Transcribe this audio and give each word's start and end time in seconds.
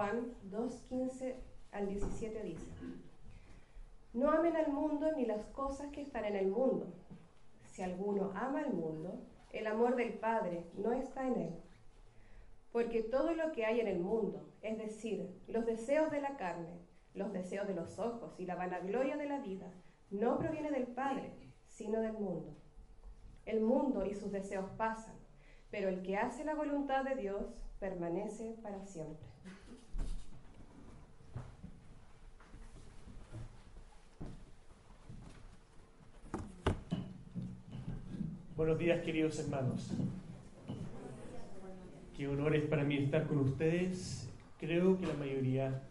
Juan 0.00 0.32
2.15 0.50 1.34
al 1.72 1.86
17 1.86 2.42
dice, 2.42 2.64
No 4.14 4.30
amen 4.30 4.56
al 4.56 4.72
mundo 4.72 5.12
ni 5.14 5.26
las 5.26 5.44
cosas 5.48 5.88
que 5.92 6.00
están 6.00 6.24
en 6.24 6.36
el 6.36 6.46
mundo. 6.46 6.86
Si 7.66 7.82
alguno 7.82 8.32
ama 8.34 8.60
al 8.60 8.72
mundo, 8.72 9.20
el 9.52 9.66
amor 9.66 9.96
del 9.96 10.14
Padre 10.14 10.64
no 10.78 10.94
está 10.94 11.26
en 11.26 11.40
él. 11.40 11.50
Porque 12.72 13.02
todo 13.02 13.34
lo 13.34 13.52
que 13.52 13.66
hay 13.66 13.80
en 13.80 13.88
el 13.88 14.00
mundo, 14.00 14.48
es 14.62 14.78
decir, 14.78 15.38
los 15.48 15.66
deseos 15.66 16.10
de 16.10 16.22
la 16.22 16.38
carne, 16.38 16.80
los 17.12 17.30
deseos 17.34 17.68
de 17.68 17.74
los 17.74 17.98
ojos 17.98 18.32
y 18.38 18.46
la 18.46 18.54
vanagloria 18.54 19.18
de 19.18 19.28
la 19.28 19.40
vida, 19.40 19.70
no 20.10 20.38
proviene 20.38 20.70
del 20.70 20.86
Padre, 20.86 21.30
sino 21.68 22.00
del 22.00 22.14
mundo. 22.14 22.56
El 23.44 23.60
mundo 23.60 24.06
y 24.06 24.14
sus 24.14 24.32
deseos 24.32 24.70
pasan, 24.78 25.16
pero 25.70 25.90
el 25.90 26.00
que 26.00 26.16
hace 26.16 26.42
la 26.42 26.54
voluntad 26.54 27.04
de 27.04 27.16
Dios 27.16 27.52
permanece 27.78 28.56
para 28.62 28.82
siempre. 28.86 29.29
Buenos 38.60 38.78
días 38.78 39.00
queridos 39.00 39.38
hermanos. 39.38 39.90
Qué 42.14 42.28
honor 42.28 42.54
es 42.54 42.64
para 42.64 42.84
mí 42.84 42.98
estar 42.98 43.26
con 43.26 43.38
ustedes. 43.38 44.28
Creo 44.58 44.98
que 44.98 45.06
la 45.06 45.14
mayoría 45.14 45.82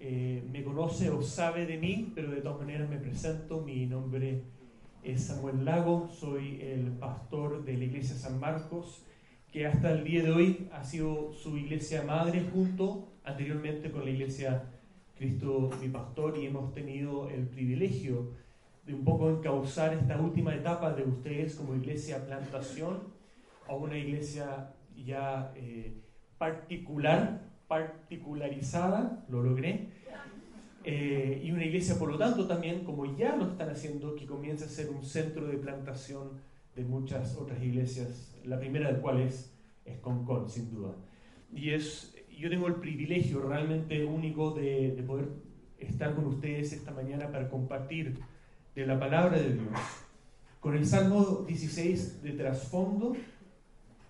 eh, 0.00 0.42
me 0.50 0.64
conoce 0.64 1.08
o 1.08 1.22
sabe 1.22 1.66
de 1.66 1.78
mí, 1.78 2.10
pero 2.12 2.32
de 2.32 2.40
todas 2.40 2.58
maneras 2.58 2.90
me 2.90 2.96
presento. 2.96 3.60
Mi 3.60 3.86
nombre 3.86 4.42
es 5.04 5.22
Samuel 5.22 5.64
Lago, 5.64 6.10
soy 6.12 6.60
el 6.60 6.90
pastor 6.98 7.64
de 7.64 7.78
la 7.78 7.84
iglesia 7.84 8.16
San 8.16 8.40
Marcos, 8.40 9.04
que 9.52 9.68
hasta 9.68 9.92
el 9.92 10.02
día 10.02 10.24
de 10.24 10.32
hoy 10.32 10.68
ha 10.72 10.82
sido 10.82 11.32
su 11.32 11.56
iglesia 11.56 12.02
madre 12.02 12.44
junto 12.52 13.06
anteriormente 13.22 13.92
con 13.92 14.04
la 14.04 14.10
iglesia 14.10 14.64
Cristo 15.16 15.70
mi 15.80 15.88
pastor 15.88 16.36
y 16.38 16.46
hemos 16.46 16.74
tenido 16.74 17.30
el 17.30 17.46
privilegio 17.46 18.30
de 18.90 18.96
un 18.96 19.04
poco 19.04 19.30
encauzar 19.30 19.94
esta 19.94 20.20
última 20.20 20.52
etapa 20.52 20.92
de 20.92 21.04
ustedes 21.04 21.54
como 21.54 21.76
iglesia 21.76 22.26
plantación 22.26 22.98
a 23.68 23.74
una 23.76 23.96
iglesia 23.96 24.74
ya 25.06 25.52
eh, 25.54 25.92
particular, 26.38 27.40
particularizada, 27.68 29.24
lo 29.28 29.44
logré, 29.44 29.90
eh, 30.82 31.40
y 31.44 31.52
una 31.52 31.64
iglesia 31.64 31.96
por 32.00 32.10
lo 32.10 32.18
tanto 32.18 32.48
también, 32.48 32.82
como 32.82 33.16
ya 33.16 33.36
lo 33.36 33.52
están 33.52 33.70
haciendo, 33.70 34.16
que 34.16 34.26
comienza 34.26 34.64
a 34.64 34.68
ser 34.68 34.90
un 34.90 35.04
centro 35.04 35.46
de 35.46 35.56
plantación 35.58 36.40
de 36.74 36.82
muchas 36.82 37.36
otras 37.36 37.62
iglesias, 37.62 38.36
la 38.44 38.58
primera 38.58 38.92
de 38.92 39.00
cuales 39.00 39.54
es 39.84 39.98
Concon, 40.00 40.50
sin 40.50 40.74
duda. 40.74 40.96
Y 41.54 41.70
es, 41.70 42.16
yo 42.36 42.50
tengo 42.50 42.66
el 42.66 42.76
privilegio 42.76 43.40
realmente 43.42 44.04
único 44.04 44.50
de, 44.50 44.96
de 44.96 45.02
poder 45.04 45.28
estar 45.78 46.12
con 46.16 46.26
ustedes 46.26 46.72
esta 46.72 46.90
mañana 46.90 47.30
para 47.30 47.48
compartir 47.48 48.18
de 48.74 48.86
la 48.86 48.98
palabra 48.98 49.38
de 49.38 49.54
Dios. 49.54 49.78
Con 50.60 50.76
el 50.76 50.86
Salmo 50.86 51.44
16 51.46 52.22
de 52.22 52.32
trasfondo, 52.32 53.16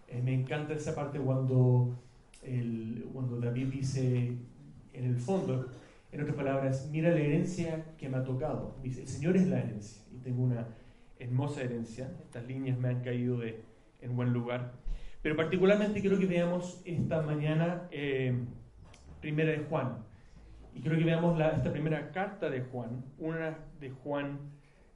eh, 0.09 0.21
me 0.23 0.35
encanta 0.35 0.75
esa 0.75 0.95
parte 0.95 1.19
cuando, 1.19 1.97
el, 2.43 3.09
cuando 3.13 3.41
David 3.41 3.69
dice, 3.69 4.33
en 4.93 5.05
el 5.05 5.17
fondo, 5.17 5.69
en 6.13 6.21
otras 6.21 6.37
palabras, 6.37 6.89
mira 6.91 7.11
la 7.11 7.21
herencia 7.21 7.85
que 7.97 8.09
me 8.09 8.17
ha 8.17 8.25
tocado. 8.25 8.75
Dice, 8.83 9.03
el 9.03 9.09
Señor 9.09 9.37
es 9.37 9.47
la 9.47 9.61
herencia 9.61 10.03
y 10.13 10.19
tengo 10.19 10.43
una 10.43 10.67
hermosa 11.19 11.63
herencia. 11.63 12.11
Estas 12.25 12.47
líneas 12.47 12.79
me 12.79 12.89
han 12.89 13.03
caído 13.03 13.39
de, 13.39 13.63
en 14.01 14.17
buen 14.17 14.33
lugar. 14.33 14.73
Pero 15.23 15.37
particularmente 15.37 16.01
quiero 16.01 16.19
que 16.19 16.27
veamos 16.27 16.81
esta 16.85 17.23
mañana 17.23 17.89
eh, 17.93 18.35
primera 19.21 19.53
de 19.53 19.59
Juan. 19.59 19.99
Y 20.81 20.83
quiero 20.83 20.97
que 20.97 21.05
veamos 21.05 21.37
la, 21.37 21.51
esta 21.51 21.71
primera 21.71 22.11
carta 22.11 22.49
de 22.49 22.63
Juan, 22.63 23.05
una 23.19 23.59
de 23.81 23.91
Juan 23.91 24.39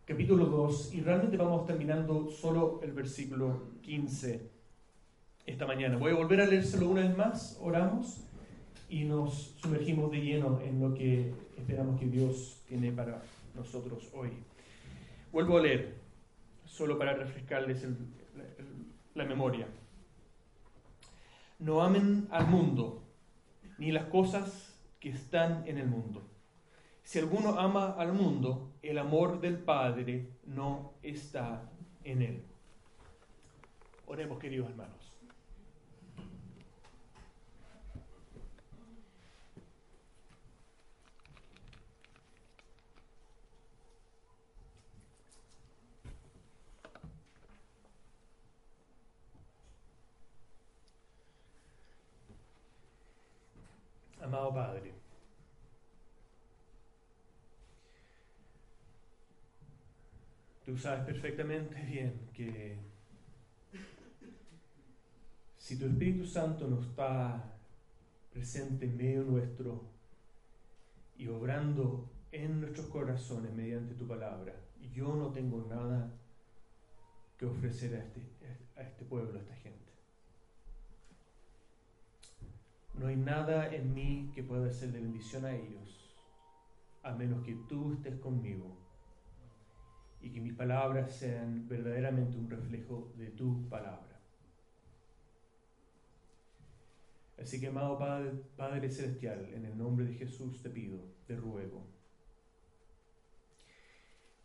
capítulo 0.06 0.46
2, 0.46 0.94
y 0.94 1.02
realmente 1.02 1.36
vamos 1.36 1.66
terminando 1.66 2.30
solo 2.30 2.80
el 2.82 2.92
versículo 2.92 3.64
15 3.82 4.48
esta 5.44 5.66
mañana. 5.66 5.98
Voy 5.98 6.12
a 6.12 6.14
volver 6.14 6.40
a 6.40 6.46
leérselo 6.46 6.88
una 6.88 7.02
vez 7.02 7.14
más, 7.14 7.58
oramos 7.60 8.24
y 8.88 9.04
nos 9.04 9.54
sumergimos 9.60 10.10
de 10.10 10.22
lleno 10.22 10.58
en 10.64 10.80
lo 10.80 10.94
que 10.94 11.34
esperamos 11.58 12.00
que 12.00 12.06
Dios 12.06 12.62
tiene 12.66 12.90
para 12.90 13.20
nosotros 13.54 14.08
hoy. 14.14 14.30
Vuelvo 15.32 15.58
a 15.58 15.60
leer, 15.64 15.96
solo 16.64 16.96
para 16.96 17.12
refrescarles 17.12 17.86
la 19.14 19.24
memoria. 19.26 19.66
No 21.58 21.82
amen 21.82 22.26
al 22.30 22.46
mundo, 22.46 23.02
ni 23.76 23.92
las 23.92 24.06
cosas 24.06 24.63
que 25.04 25.10
están 25.10 25.68
en 25.68 25.76
el 25.76 25.86
mundo. 25.86 26.22
Si 27.02 27.18
alguno 27.18 27.60
ama 27.60 27.92
al 27.98 28.14
mundo, 28.14 28.72
el 28.80 28.96
amor 28.96 29.38
del 29.38 29.58
Padre 29.58 30.30
no 30.46 30.94
está 31.02 31.70
en 32.04 32.22
él. 32.22 32.42
Oremos, 34.06 34.38
queridos 34.38 34.70
hermanos. 34.70 35.03
Amado 54.24 54.54
Padre, 54.54 54.94
tú 60.64 60.78
sabes 60.78 61.04
perfectamente 61.04 61.74
bien 61.82 62.30
que 62.32 62.78
si 65.58 65.78
tu 65.78 65.84
Espíritu 65.84 66.24
Santo 66.24 66.66
no 66.66 66.80
está 66.80 67.52
presente 68.32 68.86
en 68.86 68.96
medio 68.96 69.24
nuestro 69.24 69.90
y 71.18 71.28
obrando 71.28 72.10
en 72.32 72.62
nuestros 72.62 72.86
corazones 72.86 73.52
mediante 73.52 73.94
tu 73.94 74.08
palabra, 74.08 74.54
yo 74.94 75.14
no 75.14 75.32
tengo 75.32 75.66
nada 75.68 76.10
que 77.36 77.44
ofrecer 77.44 77.94
a 77.94 77.98
este, 77.98 78.22
a 78.74 78.82
este 78.84 79.04
pueblo, 79.04 79.38
a 79.38 79.42
esta 79.42 79.54
gente. 79.56 79.83
No 83.04 83.10
hay 83.10 83.16
nada 83.16 83.68
en 83.70 83.92
mí 83.92 84.30
que 84.34 84.42
pueda 84.42 84.72
ser 84.72 84.90
de 84.90 84.98
bendición 84.98 85.44
a 85.44 85.54
ellos, 85.54 86.16
a 87.02 87.12
menos 87.12 87.44
que 87.44 87.54
tú 87.68 87.92
estés 87.92 88.18
conmigo 88.18 88.78
y 90.22 90.30
que 90.30 90.40
mis 90.40 90.54
palabras 90.54 91.14
sean 91.14 91.68
verdaderamente 91.68 92.38
un 92.38 92.48
reflejo 92.48 93.12
de 93.18 93.26
tu 93.26 93.68
palabra. 93.68 94.18
Así 97.38 97.60
que, 97.60 97.66
amado 97.66 97.98
Padre, 97.98 98.30
Padre 98.56 98.90
Celestial, 98.90 99.50
en 99.52 99.66
el 99.66 99.76
nombre 99.76 100.06
de 100.06 100.14
Jesús 100.14 100.62
te 100.62 100.70
pido, 100.70 100.98
te 101.26 101.36
ruego, 101.36 101.86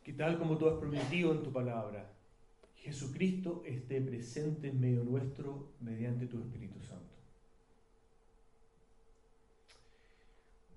que 0.03 0.11
tal 0.11 0.37
como 0.37 0.57
tú 0.57 0.67
has 0.67 0.79
prometido 0.79 1.31
en 1.31 1.43
tu 1.43 1.53
palabra, 1.53 2.11
Jesucristo 2.75 3.63
esté 3.65 4.01
presente 4.01 4.67
en 4.67 4.81
medio 4.81 5.05
nuestro 5.05 5.71
mediante 5.79 6.27
tu 6.27 6.41
Espíritu 6.41 6.81
Santo. 6.81 7.08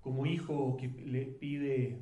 Como 0.03 0.25
hijo 0.25 0.75
que 0.77 0.87
le 0.87 1.25
pide 1.25 1.97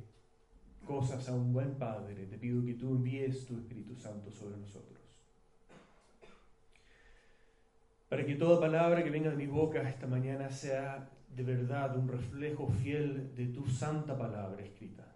cosas 0.86 1.28
a 1.28 1.32
un 1.32 1.52
buen 1.52 1.74
padre, 1.74 2.26
te 2.26 2.36
pido 2.36 2.64
que 2.64 2.74
tú 2.74 2.90
envíes 2.90 3.46
tu 3.46 3.56
Espíritu 3.56 3.94
Santo 3.94 4.30
sobre 4.30 4.56
nosotros. 4.56 4.98
Para 8.08 8.26
que 8.26 8.34
toda 8.34 8.60
palabra 8.60 9.02
que 9.02 9.10
venga 9.10 9.30
de 9.30 9.36
mi 9.36 9.46
boca 9.46 9.88
esta 9.88 10.06
mañana 10.06 10.50
sea 10.50 11.08
de 11.34 11.42
verdad 11.44 11.96
un 11.96 12.08
reflejo 12.08 12.68
fiel 12.68 13.34
de 13.34 13.46
tu 13.46 13.66
santa 13.66 14.18
palabra 14.18 14.62
escrita. 14.62 15.12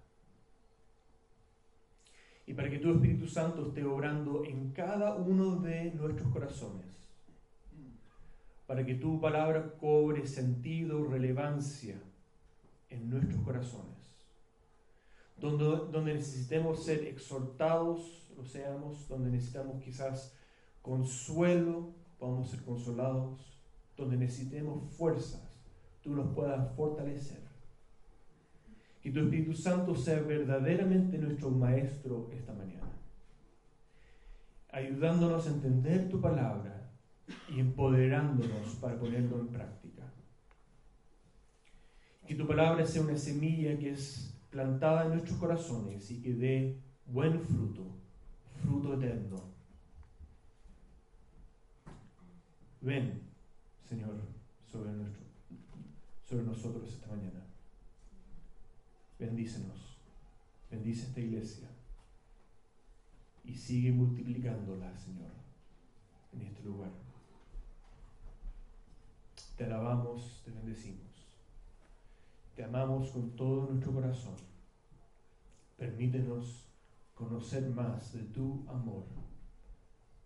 y 2.47 2.55
para 2.55 2.71
que 2.71 2.79
tu 2.79 2.93
Espíritu 2.93 3.27
Santo 3.27 3.67
esté 3.67 3.85
obrando 3.85 4.45
en 4.45 4.71
cada 4.71 5.17
uno 5.17 5.57
de 5.57 5.91
nuestros 5.91 6.31
corazones, 6.31 6.87
para 8.69 8.87
que 8.87 8.95
tu 8.95 9.21
palabra 9.21 9.75
cobre 9.81 10.27
sentido, 10.27 11.05
relevancia 11.09 11.97
en 12.91 13.11
nuestros 13.11 13.43
corazones, 13.43 13.97
donde, 15.37 15.65
donde 15.93 16.15
necesitemos 16.15 16.85
ser 16.85 17.05
exhortados, 17.05 18.29
lo 18.37 18.45
seamos, 18.45 19.09
donde 19.09 19.31
necesitamos 19.31 19.83
quizás 19.83 20.37
consuelo, 20.83 21.95
podamos 22.19 22.51
ser 22.51 22.63
consolados, 22.63 23.57
donde 23.97 24.17
necesitemos 24.17 24.93
fuerzas, 24.95 25.61
tú 26.03 26.15
los 26.15 26.33
puedas 26.35 26.75
fortalecer. 26.77 27.45
Que 29.03 29.11
tu 29.11 29.21
Espíritu 29.21 29.55
Santo 29.55 29.95
sea 29.95 30.21
verdaderamente 30.21 31.17
nuestro 31.19 31.51
Maestro 31.51 32.31
esta 32.33 32.53
mañana, 32.53 32.93
ayudándonos 34.71 35.47
a 35.47 35.51
entender 35.51 36.09
tu 36.09 36.21
palabra 36.21 36.91
y 37.49 37.61
empoderándonos 37.61 38.75
para 38.81 38.99
ponerlo 38.99 39.41
en 39.41 39.49
práctica. 39.49 39.96
Que 42.27 42.35
tu 42.35 42.47
palabra 42.47 42.85
sea 42.85 43.03
una 43.03 43.17
semilla 43.17 43.79
que 43.79 43.91
es 43.93 44.35
plantada 44.51 45.05
en 45.05 45.11
nuestros 45.11 45.39
corazones 45.39 46.11
y 46.11 46.21
que 46.21 46.35
dé 46.35 46.81
buen 47.07 47.41
fruto, 47.41 47.85
fruto 48.63 48.95
eterno. 48.95 49.37
Ven, 52.81 53.21
Señor, 53.89 54.15
sobre, 54.71 56.43
nosotros 56.43 56.93
esta 56.93 57.07
mañana. 57.07 57.47
Bendícenos, 59.19 59.97
bendice 60.71 61.07
esta 61.07 61.21
iglesia 61.21 61.69
y 63.45 63.55
sigue 63.55 63.93
multiplicándola, 63.93 64.97
Señor, 64.99 65.31
en 66.33 66.43
este 66.43 66.65
lugar. 66.65 66.91
Te 69.57 69.65
alabamos, 69.65 70.43
te 70.45 70.51
bendecimos. 70.51 71.06
Te 72.57 72.65
amamos 72.65 73.11
con 73.11 73.37
todo 73.37 73.67
nuestro 73.67 73.93
corazón. 73.93 74.35
Permítenos 75.77 76.67
conocer 77.15 77.69
más 77.69 78.15
de 78.15 78.23
tu 78.23 78.65
amor 78.67 79.05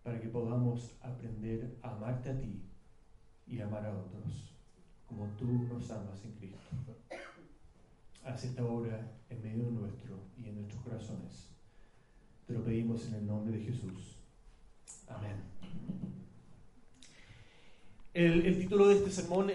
para 0.01 0.21
que 0.21 0.29
podamos 0.29 0.95
aprender 1.01 1.77
a 1.81 1.91
amarte 1.91 2.29
a 2.29 2.39
ti 2.39 2.63
y 3.45 3.59
amar 3.59 3.85
a 3.85 3.97
otros 3.97 4.55
como 5.05 5.25
tú 5.37 5.45
nos 5.45 5.91
amas 5.91 6.23
en 6.23 6.31
Cristo. 6.35 6.57
Haz 8.23 8.45
esta 8.45 8.63
obra 8.63 9.11
en 9.29 9.43
medio 9.43 9.69
nuestro 9.69 10.15
y 10.37 10.47
en 10.47 10.55
nuestros 10.55 10.81
corazones. 10.83 11.49
Te 12.47 12.53
lo 12.53 12.63
pedimos 12.63 13.07
en 13.07 13.15
el 13.15 13.27
nombre 13.27 13.57
de 13.57 13.65
Jesús. 13.65 14.15
Amén. 15.09 15.35
El, 18.13 18.45
el 18.45 18.57
título 18.57 18.87
de 18.87 18.95
este 18.95 19.11
sermón 19.11 19.51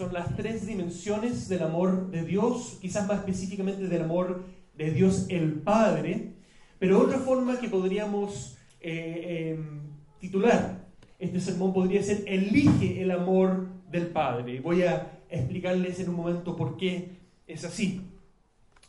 son 0.00 0.14
las 0.14 0.34
tres 0.34 0.66
dimensiones 0.66 1.46
del 1.50 1.62
amor 1.62 2.10
de 2.10 2.24
Dios, 2.24 2.78
quizás 2.80 3.06
más 3.06 3.18
específicamente 3.18 3.86
del 3.86 4.00
amor 4.00 4.44
de 4.74 4.92
Dios 4.92 5.26
el 5.28 5.60
Padre, 5.60 6.32
pero 6.78 7.00
otra 7.00 7.18
forma 7.18 7.60
que 7.60 7.68
podríamos 7.68 8.56
eh, 8.80 9.58
em, 9.58 9.80
titular 10.18 10.86
este 11.18 11.38
sermón 11.38 11.74
podría 11.74 12.02
ser 12.02 12.24
Elige 12.26 13.02
el 13.02 13.10
amor 13.10 13.68
del 13.90 14.06
Padre. 14.06 14.60
Voy 14.60 14.84
a 14.84 15.20
explicarles 15.28 16.00
en 16.00 16.08
un 16.08 16.16
momento 16.16 16.56
por 16.56 16.78
qué 16.78 17.10
es 17.46 17.66
así. 17.66 18.00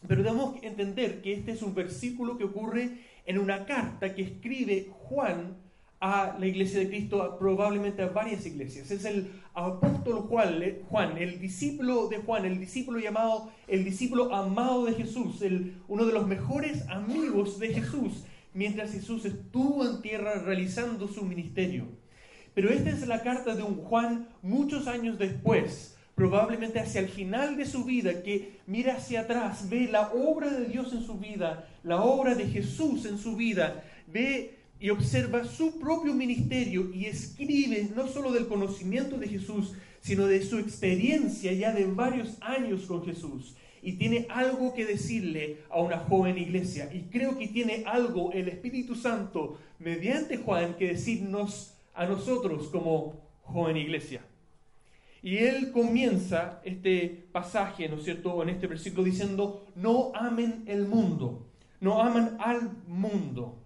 Pero 0.07 0.23
debemos 0.23 0.63
entender 0.63 1.21
que 1.21 1.33
este 1.33 1.51
es 1.51 1.61
un 1.61 1.75
versículo 1.75 2.37
que 2.37 2.45
ocurre 2.45 2.99
en 3.25 3.37
una 3.37 3.65
carta 3.65 4.15
que 4.15 4.21
escribe 4.21 4.87
Juan 4.93 5.57
a 6.01 6.35
la 6.39 6.47
iglesia 6.47 6.79
de 6.79 6.89
Cristo, 6.89 7.37
probablemente 7.37 8.01
a 8.01 8.07
varias 8.07 8.43
iglesias. 8.47 8.89
Es 8.89 9.05
el 9.05 9.31
apóstol 9.53 10.21
Juan, 10.27 10.59
Juan, 10.89 11.17
el 11.19 11.39
discípulo 11.39 12.07
de 12.07 12.17
Juan, 12.17 12.43
el 12.45 12.59
discípulo 12.59 12.99
llamado, 12.99 13.51
el 13.67 13.85
discípulo 13.85 14.33
amado 14.33 14.85
de 14.85 14.95
Jesús, 14.95 15.43
el, 15.43 15.75
uno 15.87 16.07
de 16.07 16.13
los 16.13 16.27
mejores 16.27 16.89
amigos 16.89 17.59
de 17.59 17.75
Jesús, 17.75 18.23
mientras 18.55 18.91
Jesús 18.91 19.25
estuvo 19.25 19.85
en 19.85 20.01
tierra 20.01 20.41
realizando 20.43 21.07
su 21.07 21.23
ministerio. 21.23 21.85
Pero 22.55 22.71
esta 22.71 22.89
es 22.89 23.07
la 23.07 23.21
carta 23.21 23.55
de 23.55 23.61
un 23.61 23.75
Juan 23.75 24.27
muchos 24.41 24.87
años 24.87 25.19
después, 25.19 25.95
probablemente 26.15 26.79
hacia 26.79 27.01
el 27.01 27.09
final 27.09 27.57
de 27.57 27.65
su 27.67 27.85
vida, 27.85 28.23
que 28.23 28.59
mira 28.65 28.95
hacia 28.95 29.21
atrás, 29.21 29.69
ve 29.69 29.87
la 29.87 30.11
obra 30.13 30.49
de 30.49 30.65
Dios 30.65 30.93
en 30.93 31.03
su 31.03 31.19
vida, 31.19 31.67
la 31.83 32.01
obra 32.01 32.33
de 32.33 32.47
Jesús 32.47 33.05
en 33.05 33.19
su 33.19 33.35
vida, 33.35 33.83
ve 34.07 34.60
y 34.81 34.89
observa 34.89 35.45
su 35.45 35.79
propio 35.79 36.11
ministerio 36.11 36.89
y 36.91 37.05
escribe 37.05 37.87
no 37.95 38.07
solo 38.07 38.31
del 38.31 38.47
conocimiento 38.47 39.15
de 39.15 39.27
Jesús, 39.27 39.73
sino 40.01 40.25
de 40.25 40.41
su 40.43 40.57
experiencia 40.57 41.53
ya 41.53 41.71
de 41.71 41.85
varios 41.85 42.35
años 42.41 42.87
con 42.87 43.05
Jesús. 43.05 43.55
Y 43.83 43.93
tiene 43.93 44.25
algo 44.29 44.73
que 44.73 44.85
decirle 44.85 45.59
a 45.69 45.79
una 45.79 45.99
joven 45.99 46.39
iglesia. 46.39 46.89
Y 46.91 47.01
creo 47.11 47.37
que 47.37 47.47
tiene 47.47 47.83
algo 47.85 48.31
el 48.31 48.47
Espíritu 48.47 48.95
Santo 48.95 49.59
mediante 49.77 50.37
Juan 50.37 50.75
que 50.75 50.87
decirnos 50.87 51.75
a 51.93 52.07
nosotros 52.07 52.67
como 52.69 53.21
joven 53.43 53.77
iglesia. 53.77 54.25
Y 55.21 55.37
él 55.37 55.71
comienza 55.71 56.59
este 56.65 57.27
pasaje, 57.31 57.87
¿no 57.87 57.97
es 57.97 58.03
cierto?, 58.03 58.41
en 58.41 58.49
este 58.49 58.65
versículo 58.65 59.03
diciendo, 59.03 59.67
no 59.75 60.11
amen 60.15 60.63
el 60.65 60.87
mundo, 60.87 61.45
no 61.79 62.01
aman 62.01 62.37
al 62.39 62.71
mundo 62.87 63.60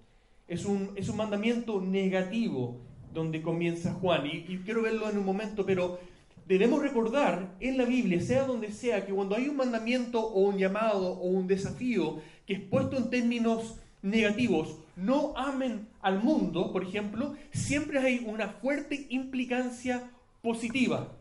es 0.47 0.65
un, 0.65 0.91
es 0.95 1.09
un 1.09 1.17
mandamiento 1.17 1.81
negativo 1.81 2.77
donde 3.13 3.41
comienza 3.41 3.93
Juan. 3.93 4.25
Y, 4.25 4.45
y, 4.47 4.61
quiero 4.65 4.83
verlo 4.83 5.09
en 5.09 5.17
un 5.17 5.25
momento, 5.25 5.65
pero 5.65 5.99
debemos 6.47 6.81
recordar 6.81 7.55
en 7.59 7.77
la 7.77 7.85
Biblia, 7.85 8.21
sea 8.21 8.45
donde 8.45 8.71
sea, 8.71 9.05
que 9.05 9.13
cuando 9.13 9.35
hay 9.35 9.47
un 9.47 9.57
mandamiento 9.57 10.19
o 10.19 10.41
un 10.41 10.57
llamado 10.57 11.13
o 11.13 11.27
un 11.27 11.47
desafío 11.47 12.19
que 12.45 12.53
es 12.53 12.59
puesto 12.59 12.97
en 12.97 13.09
términos 13.09 13.79
negativos, 14.01 14.77
no 14.95 15.33
amen 15.35 15.87
al 16.01 16.21
mundo, 16.21 16.71
por 16.71 16.83
ejemplo, 16.83 17.35
siempre 17.51 17.99
hay 17.99 18.23
una 18.25 18.49
fuerte 18.49 19.07
implicancia 19.09 20.11
positiva. 20.41 21.11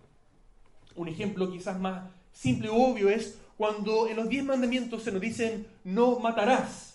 Un 0.95 1.09
ejemplo 1.09 1.51
quizás 1.51 1.81
más 1.81 2.05
simple 2.33 2.69
o 2.69 2.77
obvio 2.77 3.09
es 3.09 3.39
cuando 3.57 4.09
en 4.09 4.17
los 4.17 4.29
diez 4.29 4.45
mandamientos 4.45 5.03
se 5.03 5.13
nos 5.13 5.21
dicen 5.21 5.67
no 5.85 6.19
matarás. 6.19 6.94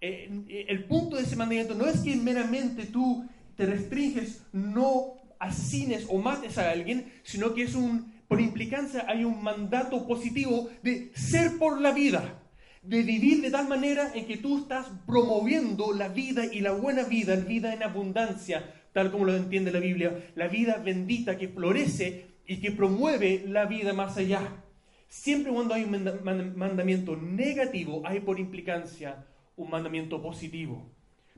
Eh, 0.00 0.66
el 0.68 0.84
punto 0.84 1.16
de 1.16 1.22
ese 1.22 1.36
mandamiento 1.36 1.74
no 1.74 1.86
es 1.86 2.00
que 2.00 2.14
meramente 2.16 2.86
tú 2.86 3.26
te 3.56 3.64
restringes, 3.66 4.42
no 4.52 5.14
asesines 5.38 6.06
o 6.08 6.18
mates 6.18 6.58
a 6.58 6.70
alguien, 6.70 7.12
sino 7.22 7.54
que 7.54 7.62
es 7.62 7.74
un, 7.74 8.12
por 8.28 8.40
implicancia 8.40 9.06
hay 9.08 9.24
un 9.24 9.42
mandato 9.42 10.06
positivo 10.06 10.68
de 10.82 11.10
ser 11.14 11.58
por 11.58 11.80
la 11.80 11.92
vida, 11.92 12.42
de 12.82 13.02
vivir 13.02 13.40
de 13.40 13.50
tal 13.50 13.68
manera 13.68 14.12
en 14.14 14.26
que 14.26 14.36
tú 14.36 14.58
estás 14.58 14.86
promoviendo 15.06 15.92
la 15.92 16.08
vida 16.08 16.44
y 16.44 16.60
la 16.60 16.72
buena 16.72 17.04
vida, 17.04 17.34
la 17.34 17.44
vida 17.44 17.74
en 17.74 17.82
abundancia, 17.82 18.74
tal 18.92 19.10
como 19.10 19.24
lo 19.24 19.34
entiende 19.34 19.72
la 19.72 19.80
Biblia, 19.80 20.30
la 20.34 20.48
vida 20.48 20.76
bendita 20.76 21.36
que 21.36 21.48
florece 21.48 22.26
y 22.46 22.58
que 22.58 22.70
promueve 22.70 23.44
la 23.46 23.64
vida 23.64 23.92
más 23.92 24.16
allá. 24.16 24.62
Siempre 25.08 25.52
cuando 25.52 25.74
hay 25.74 25.84
un 25.84 26.56
mandamiento 26.56 27.16
negativo, 27.16 28.02
hay 28.04 28.20
por 28.20 28.38
implicancia 28.38 29.24
un 29.56 29.70
mandamiento 29.70 30.22
positivo. 30.22 30.86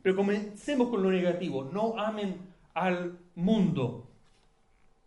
Pero 0.03 0.17
comencemos 0.17 0.89
con 0.89 1.03
lo 1.03 1.11
negativo. 1.11 1.65
No 1.65 1.99
amen 1.99 2.37
al 2.75 3.19
mundo. 3.35 4.09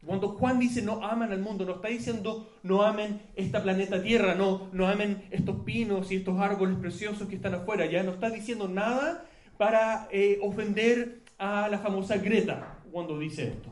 Cuando 0.06 0.30
Juan 0.30 0.58
dice 0.58 0.82
no 0.82 1.06
amen 1.06 1.32
al 1.32 1.41
mundo, 1.41 1.63
no 1.63 1.75
está 1.75 1.89
diciendo 1.89 2.50
no 2.63 2.82
amen 2.82 3.22
esta 3.36 3.62
planeta 3.62 4.01
Tierra, 4.01 4.34
no, 4.34 4.70
no 4.74 4.88
amen 4.88 5.27
estos 5.30 5.58
pinos 5.63 6.12
y 6.12 6.15
estos 6.15 6.39
árboles 6.39 6.77
preciosos 6.77 7.27
que 7.27 7.36
están 7.36 7.53
afuera. 7.53 7.86
Ya 7.86 8.01
no 8.01 8.12
está 8.12 8.30
diciendo 8.30 8.68
nada 8.68 9.25
para 9.58 10.08
eh, 10.12 10.39
ofender 10.41 11.22
a 11.38 11.70
la 11.70 11.77
famosa 11.77 12.18
Greta 12.18 12.80
cuando 12.91 13.20
dice 13.20 13.50
esto. 13.50 13.70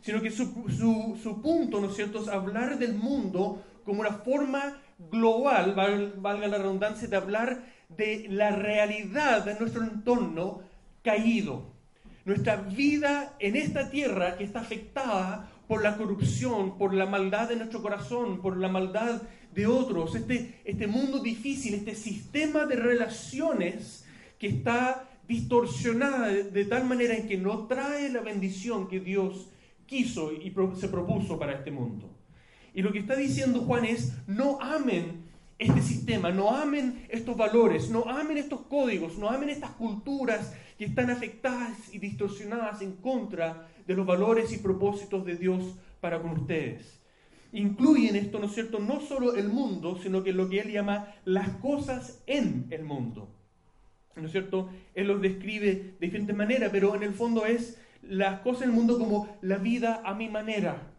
Sino 0.00 0.22
que 0.22 0.30
su, 0.30 0.46
su, 0.70 1.18
su 1.22 1.42
punto, 1.42 1.80
¿no 1.80 1.88
es 1.88 1.96
cierto?, 1.96 2.22
es 2.22 2.28
hablar 2.28 2.78
del 2.78 2.94
mundo 2.94 3.62
como 3.84 4.00
una 4.00 4.12
forma 4.12 4.80
global, 4.98 5.74
valga 6.16 6.48
la 6.48 6.58
redundancia, 6.58 7.08
de 7.08 7.16
hablar 7.16 7.64
de 7.88 8.26
la 8.28 8.50
realidad 8.50 9.44
de 9.44 9.58
nuestro 9.58 9.82
entorno 9.82 10.60
caído. 11.02 11.74
Nuestra 12.24 12.56
vida 12.56 13.36
en 13.38 13.56
esta 13.56 13.90
tierra 13.90 14.36
que 14.36 14.44
está 14.44 14.60
afectada 14.60 15.50
por 15.68 15.82
la 15.82 15.96
corrupción, 15.96 16.76
por 16.78 16.94
la 16.94 17.06
maldad 17.06 17.48
de 17.48 17.56
nuestro 17.56 17.82
corazón, 17.82 18.40
por 18.40 18.56
la 18.56 18.68
maldad 18.68 19.22
de 19.54 19.66
otros, 19.66 20.14
este, 20.14 20.60
este 20.64 20.86
mundo 20.86 21.20
difícil, 21.20 21.74
este 21.74 21.94
sistema 21.94 22.66
de 22.66 22.76
relaciones 22.76 24.04
que 24.38 24.48
está 24.48 25.08
distorsionada 25.26 26.28
de, 26.28 26.64
tal 26.66 26.84
manera 26.84 27.16
en 27.16 27.26
que 27.26 27.36
no 27.36 27.66
trae 27.66 28.08
la 28.10 28.20
bendición 28.20 28.88
que 28.88 29.00
Dios 29.00 29.48
quiso 29.86 30.32
y 30.32 30.52
se 30.78 30.88
propuso 30.88 31.38
para 31.38 31.54
este 31.54 31.70
mundo. 31.70 32.10
Y 32.74 32.82
lo 32.82 32.92
que 32.92 32.98
está 32.98 33.16
diciendo 33.16 33.62
Juan 33.62 33.84
es, 33.84 34.12
no 34.26 34.60
amen 34.60 35.25
este 35.58 35.80
sistema, 35.80 36.30
no 36.30 36.54
amen 36.54 37.06
estos 37.08 37.36
valores, 37.36 37.88
no 37.90 38.04
amen 38.04 38.36
estos 38.36 38.60
códigos, 38.62 39.16
no 39.16 39.30
amen 39.30 39.48
estas 39.48 39.70
culturas 39.70 40.54
que 40.76 40.84
están 40.84 41.10
afectadas 41.10 41.94
y 41.94 41.98
distorsionadas 41.98 42.82
en 42.82 42.96
contra 42.96 43.68
de 43.86 43.94
los 43.94 44.06
valores 44.06 44.52
y 44.52 44.58
propósitos 44.58 45.24
de 45.24 45.36
Dios 45.36 45.76
para 46.00 46.20
con 46.20 46.32
ustedes. 46.32 47.00
Incluyen 47.52 48.16
esto, 48.16 48.38
¿no 48.38 48.46
es 48.46 48.52
cierto?, 48.52 48.78
no 48.80 49.00
solo 49.00 49.34
el 49.34 49.48
mundo, 49.48 49.98
sino 50.02 50.22
que 50.22 50.32
lo 50.32 50.50
que 50.50 50.60
él 50.60 50.72
llama 50.72 51.14
las 51.24 51.48
cosas 51.56 52.22
en 52.26 52.66
el 52.70 52.84
mundo. 52.84 53.28
¿No 54.14 54.26
es 54.26 54.32
cierto? 54.32 54.68
Él 54.94 55.08
los 55.08 55.22
describe 55.22 55.74
de 55.74 55.96
diferentes 56.00 56.36
maneras, 56.36 56.70
pero 56.72 56.94
en 56.94 57.02
el 57.02 57.14
fondo 57.14 57.46
es 57.46 57.78
las 58.02 58.40
cosas 58.40 58.64
en 58.64 58.70
el 58.70 58.74
mundo 58.76 58.98
como 58.98 59.38
la 59.40 59.56
vida 59.56 60.02
a 60.04 60.14
mi 60.14 60.28
manera, 60.28 60.92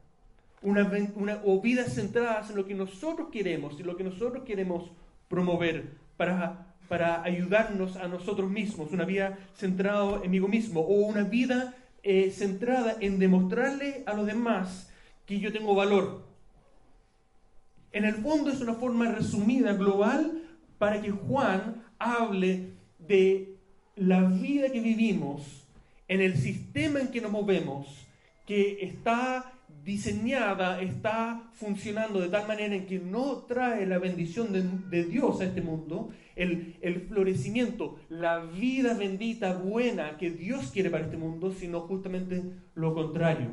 una, 0.61 0.91
una, 1.15 1.41
o 1.45 1.61
vidas 1.61 1.93
centradas 1.93 2.49
en 2.49 2.55
lo 2.55 2.65
que 2.65 2.73
nosotros 2.73 3.29
queremos 3.31 3.79
y 3.79 3.83
lo 3.83 3.95
que 3.95 4.03
nosotros 4.03 4.43
queremos 4.43 4.91
promover 5.27 5.93
para, 6.17 6.75
para 6.87 7.23
ayudarnos 7.23 7.95
a 7.97 8.07
nosotros 8.07 8.49
mismos, 8.49 8.91
una 8.91 9.05
vida 9.05 9.37
centrada 9.55 10.21
en 10.23 10.31
mí 10.31 10.39
mismo, 10.39 10.81
o 10.81 11.05
una 11.05 11.23
vida 11.23 11.75
eh, 12.03 12.31
centrada 12.31 12.95
en 12.99 13.19
demostrarle 13.19 14.03
a 14.05 14.13
los 14.13 14.25
demás 14.25 14.89
que 15.25 15.39
yo 15.39 15.51
tengo 15.51 15.75
valor. 15.75 16.25
En 17.91 18.05
el 18.05 18.15
fondo 18.15 18.49
es 18.49 18.61
una 18.61 18.75
forma 18.75 19.11
resumida, 19.11 19.73
global, 19.73 20.43
para 20.77 21.01
que 21.01 21.11
Juan 21.11 21.83
hable 21.99 22.69
de 22.99 23.55
la 23.95 24.21
vida 24.21 24.69
que 24.69 24.79
vivimos 24.79 25.65
en 26.07 26.21
el 26.21 26.37
sistema 26.37 27.01
en 27.01 27.09
que 27.09 27.21
nos 27.21 27.31
movemos, 27.31 27.87
que 28.45 28.77
está 28.81 29.51
diseñada, 29.87 30.81
está 30.81 31.49
funcionando 31.53 32.19
de 32.19 32.27
tal 32.27 32.45
manera 32.45 32.75
en 32.75 32.85
que 32.85 32.99
no 32.99 33.37
trae 33.47 33.85
la 33.85 33.99
bendición 33.99 34.51
de, 34.51 35.05
Dios 35.05 35.39
a 35.39 35.45
este 35.45 35.61
mundo, 35.61 36.09
el, 36.35 36.75
el, 36.81 36.99
florecimiento, 37.03 37.97
la 38.09 38.39
vida 38.39 38.95
bendita, 38.95 39.53
buena 39.53 40.17
que 40.17 40.29
Dios 40.29 40.71
quiere 40.71 40.89
para 40.89 41.05
este 41.05 41.15
mundo, 41.15 41.53
sino 41.53 41.79
justamente 41.79 42.43
lo 42.75 42.93
contrario. 42.93 43.51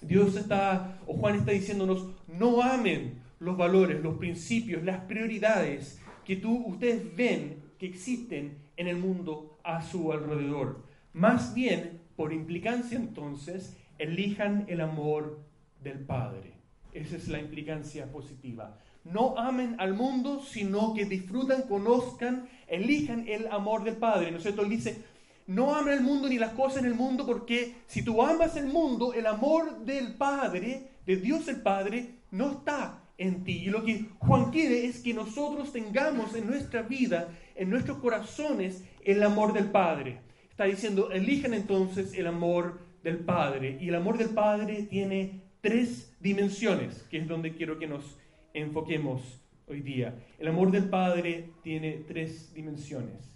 Dios 0.00 0.36
está, 0.36 1.00
o 1.08 1.14
Juan 1.14 1.34
está 1.34 1.50
diciéndonos, 1.50 2.06
no 2.28 2.62
amen 2.62 3.18
los 3.40 3.56
valores, 3.56 4.00
los 4.00 4.18
principios, 4.18 4.84
las 4.84 5.00
prioridades 5.00 6.00
que 6.24 6.36
tú, 6.36 6.66
ustedes 6.68 7.16
ven 7.16 7.64
que 7.80 7.86
existen 7.86 8.58
en 8.76 8.86
el 8.86 8.98
mundo 8.98 9.58
a 9.64 9.82
su 9.82 10.12
alrededor. 10.12 10.84
Más 11.12 11.52
bien, 11.52 12.00
por 12.14 12.32
implicancia 12.32 12.96
entonces, 12.96 13.76
elijan 13.98 14.64
el 14.68 14.80
amor 14.80 15.40
del 15.82 16.00
Padre. 16.00 16.54
Esa 16.92 17.16
es 17.16 17.28
la 17.28 17.38
implicancia 17.38 18.10
positiva. 18.10 18.78
No 19.04 19.38
amen 19.38 19.76
al 19.78 19.94
mundo, 19.94 20.42
sino 20.42 20.94
que 20.94 21.04
disfrutan, 21.04 21.62
conozcan, 21.62 22.48
elijan 22.66 23.28
el 23.28 23.46
amor 23.48 23.84
del 23.84 23.96
Padre. 23.96 24.30
¿No 24.30 24.38
es 24.38 24.42
cierto? 24.42 24.62
Él 24.62 24.70
dice, 24.70 25.02
no 25.46 25.76
amen 25.76 25.94
el 25.94 26.00
mundo 26.00 26.28
ni 26.28 26.38
las 26.38 26.52
cosas 26.52 26.78
en 26.78 26.86
el 26.86 26.94
mundo, 26.94 27.24
porque 27.24 27.76
si 27.86 28.02
tú 28.02 28.22
amas 28.22 28.56
el 28.56 28.66
mundo, 28.66 29.14
el 29.14 29.26
amor 29.26 29.84
del 29.84 30.14
Padre, 30.14 30.88
de 31.06 31.16
Dios 31.16 31.46
el 31.48 31.62
Padre, 31.62 32.16
no 32.32 32.50
está 32.50 33.02
en 33.18 33.44
ti. 33.44 33.64
Y 33.64 33.66
lo 33.66 33.84
que 33.84 34.06
Juan 34.18 34.50
quiere 34.50 34.86
es 34.86 35.00
que 35.00 35.14
nosotros 35.14 35.72
tengamos 35.72 36.34
en 36.34 36.46
nuestra 36.46 36.82
vida, 36.82 37.28
en 37.54 37.70
nuestros 37.70 37.98
corazones, 37.98 38.82
el 39.04 39.22
amor 39.22 39.52
del 39.52 39.70
Padre. 39.70 40.20
Está 40.50 40.64
diciendo, 40.64 41.12
elijan 41.12 41.54
entonces 41.54 42.14
el 42.14 42.26
amor 42.26 42.85
del 43.06 43.18
Padre. 43.18 43.78
Y 43.80 43.88
el 43.88 43.94
amor 43.94 44.18
del 44.18 44.30
Padre 44.30 44.82
tiene 44.82 45.40
tres 45.60 46.12
dimensiones, 46.18 47.06
que 47.08 47.18
es 47.18 47.28
donde 47.28 47.54
quiero 47.54 47.78
que 47.78 47.86
nos 47.86 48.18
enfoquemos 48.52 49.40
hoy 49.68 49.80
día. 49.80 50.12
El 50.40 50.48
amor 50.48 50.72
del 50.72 50.88
Padre 50.88 51.50
tiene 51.62 52.04
tres 52.08 52.52
dimensiones. 52.52 53.32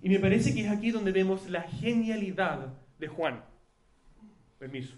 Y 0.00 0.08
me 0.08 0.18
parece 0.18 0.54
que 0.54 0.62
es 0.62 0.70
aquí 0.70 0.90
donde 0.90 1.12
vemos 1.12 1.50
la 1.50 1.64
genialidad 1.64 2.72
de 2.98 3.06
Juan. 3.06 3.44
Permiso. 4.58 4.96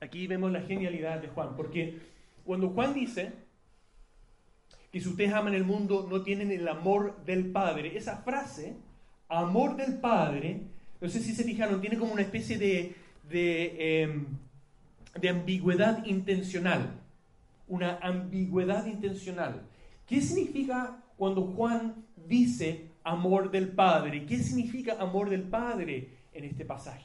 Aquí 0.00 0.26
vemos 0.26 0.50
la 0.50 0.62
genialidad 0.62 1.20
de 1.20 1.28
Juan, 1.28 1.56
porque 1.56 1.98
cuando 2.42 2.70
Juan 2.70 2.94
dice 2.94 3.32
que 4.90 5.00
si 5.00 5.08
ustedes 5.10 5.34
aman 5.34 5.52
el 5.52 5.64
mundo 5.64 6.06
no 6.10 6.22
tienen 6.22 6.50
el 6.50 6.66
amor 6.68 7.22
del 7.26 7.52
Padre, 7.52 7.98
esa 7.98 8.22
frase 8.22 8.76
amor 9.28 9.76
del 9.76 9.94
Padre, 9.94 10.62
no 11.00 11.08
sé 11.08 11.20
si 11.20 11.34
se 11.34 11.44
fijaron, 11.44 11.80
tiene 11.80 11.98
como 11.98 12.12
una 12.12 12.22
especie 12.22 12.58
de, 12.58 12.94
de, 13.30 14.02
em, 14.02 14.26
de 15.20 15.28
ambigüedad 15.28 16.04
intencional. 16.04 17.00
Una 17.68 17.98
ambigüedad 18.02 18.86
intencional. 18.86 19.62
¿Qué 20.06 20.20
significa 20.20 21.02
cuando 21.16 21.42
Juan 21.42 21.94
dice 22.28 22.86
amor 23.02 23.50
del 23.50 23.68
Padre? 23.68 24.26
¿Qué 24.26 24.38
significa 24.38 24.96
amor 24.98 25.30
del 25.30 25.42
Padre 25.42 26.08
en 26.32 26.44
este 26.44 26.64
pasaje? 26.64 27.04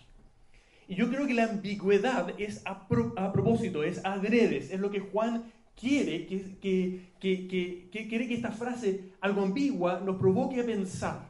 Y 0.90 0.96
yo 0.96 1.08
creo 1.10 1.28
que 1.28 1.36
la 1.36 1.46
ambigüedad 1.46 2.34
es 2.40 2.64
a, 2.66 2.88
propósito, 2.88 3.84
es 3.84 4.04
adredes, 4.04 4.72
es 4.72 4.80
lo 4.80 4.90
que 4.90 5.00
Juan 5.00 5.44
quiere, 5.80 6.26
que, 6.26 6.58
que, 6.60 7.02
que, 7.20 7.90
que, 7.92 8.08
quiere 8.08 8.28
que 8.28 8.34
esta 8.34 8.52
frase, 8.52 9.12
algo 9.22 9.44
ambigua, 9.44 10.02
nos 10.04 10.18
provoque 10.18 10.60
a 10.60 10.66
pensar. 10.66 11.29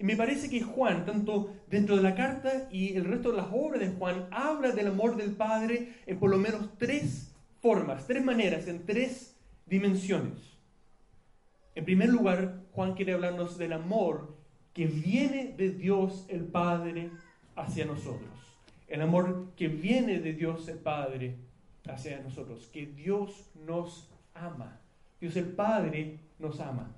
Y 0.00 0.02
me 0.02 0.16
parece 0.16 0.48
que 0.48 0.62
Juan, 0.62 1.04
tanto 1.04 1.54
dentro 1.68 1.94
de 1.94 2.02
la 2.02 2.14
carta 2.14 2.70
y 2.72 2.96
el 2.96 3.04
resto 3.04 3.32
de 3.32 3.36
las 3.36 3.48
obras 3.52 3.80
de 3.80 3.90
Juan, 3.90 4.28
habla 4.30 4.70
del 4.70 4.86
amor 4.86 5.14
del 5.14 5.32
Padre 5.32 5.92
en 6.06 6.18
por 6.18 6.30
lo 6.30 6.38
menos 6.38 6.70
tres 6.78 7.34
formas, 7.60 8.06
tres 8.06 8.24
maneras, 8.24 8.66
en 8.66 8.86
tres 8.86 9.36
dimensiones. 9.66 10.38
En 11.74 11.84
primer 11.84 12.08
lugar, 12.08 12.62
Juan 12.72 12.94
quiere 12.94 13.12
hablarnos 13.12 13.58
del 13.58 13.74
amor 13.74 14.38
que 14.72 14.86
viene 14.86 15.54
de 15.58 15.72
Dios 15.72 16.24
el 16.30 16.46
Padre 16.46 17.10
hacia 17.54 17.84
nosotros. 17.84 18.30
El 18.88 19.02
amor 19.02 19.52
que 19.54 19.68
viene 19.68 20.18
de 20.20 20.32
Dios 20.32 20.66
el 20.68 20.78
Padre 20.78 21.36
hacia 21.86 22.22
nosotros. 22.22 22.70
Que 22.72 22.86
Dios 22.86 23.50
nos 23.66 24.08
ama. 24.32 24.80
Dios 25.20 25.36
el 25.36 25.48
Padre 25.48 26.20
nos 26.38 26.58
ama. 26.58 26.96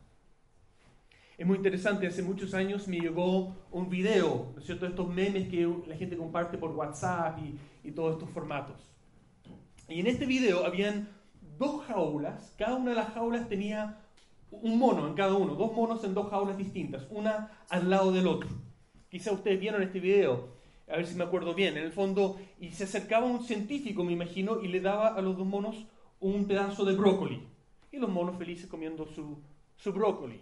Es 1.38 1.46
muy 1.46 1.56
interesante, 1.56 2.06
hace 2.06 2.22
muchos 2.22 2.52
años 2.54 2.86
me 2.88 3.00
llegó 3.00 3.56
un 3.70 3.88
video, 3.88 4.52
¿no 4.54 4.60
es 4.60 4.66
cierto?, 4.66 4.86
estos 4.86 5.08
memes 5.08 5.48
que 5.48 5.66
la 5.86 5.96
gente 5.96 6.16
comparte 6.16 6.58
por 6.58 6.70
WhatsApp 6.72 7.38
y, 7.38 7.88
y 7.88 7.92
todos 7.92 8.14
estos 8.14 8.30
formatos. 8.30 8.86
Y 9.88 10.00
en 10.00 10.06
este 10.06 10.26
video 10.26 10.64
habían 10.66 11.08
dos 11.58 11.84
jaulas, 11.86 12.54
cada 12.58 12.76
una 12.76 12.90
de 12.90 12.96
las 12.96 13.12
jaulas 13.14 13.48
tenía 13.48 13.98
un 14.50 14.78
mono 14.78 15.08
en 15.08 15.14
cada 15.14 15.34
uno, 15.34 15.54
dos 15.54 15.72
monos 15.72 16.04
en 16.04 16.12
dos 16.14 16.30
jaulas 16.30 16.58
distintas, 16.58 17.06
una 17.10 17.50
al 17.70 17.88
lado 17.88 18.12
del 18.12 18.26
otro. 18.26 18.50
Quizá 19.10 19.32
ustedes 19.32 19.58
vieron 19.58 19.82
este 19.82 20.00
video, 20.00 20.48
a 20.88 20.96
ver 20.96 21.06
si 21.06 21.16
me 21.16 21.24
acuerdo 21.24 21.54
bien, 21.54 21.76
en 21.76 21.84
el 21.84 21.92
fondo, 21.92 22.38
y 22.60 22.72
se 22.72 22.84
acercaba 22.84 23.26
un 23.26 23.42
científico, 23.42 24.04
me 24.04 24.12
imagino, 24.12 24.62
y 24.62 24.68
le 24.68 24.80
daba 24.80 25.08
a 25.08 25.22
los 25.22 25.36
dos 25.36 25.46
monos 25.46 25.86
un 26.20 26.46
pedazo 26.46 26.84
de 26.84 26.94
brócoli. 26.94 27.42
Y 27.90 27.96
los 27.98 28.10
monos 28.10 28.36
felices 28.36 28.66
comiendo 28.66 29.06
su, 29.06 29.38
su 29.76 29.92
brócoli. 29.92 30.40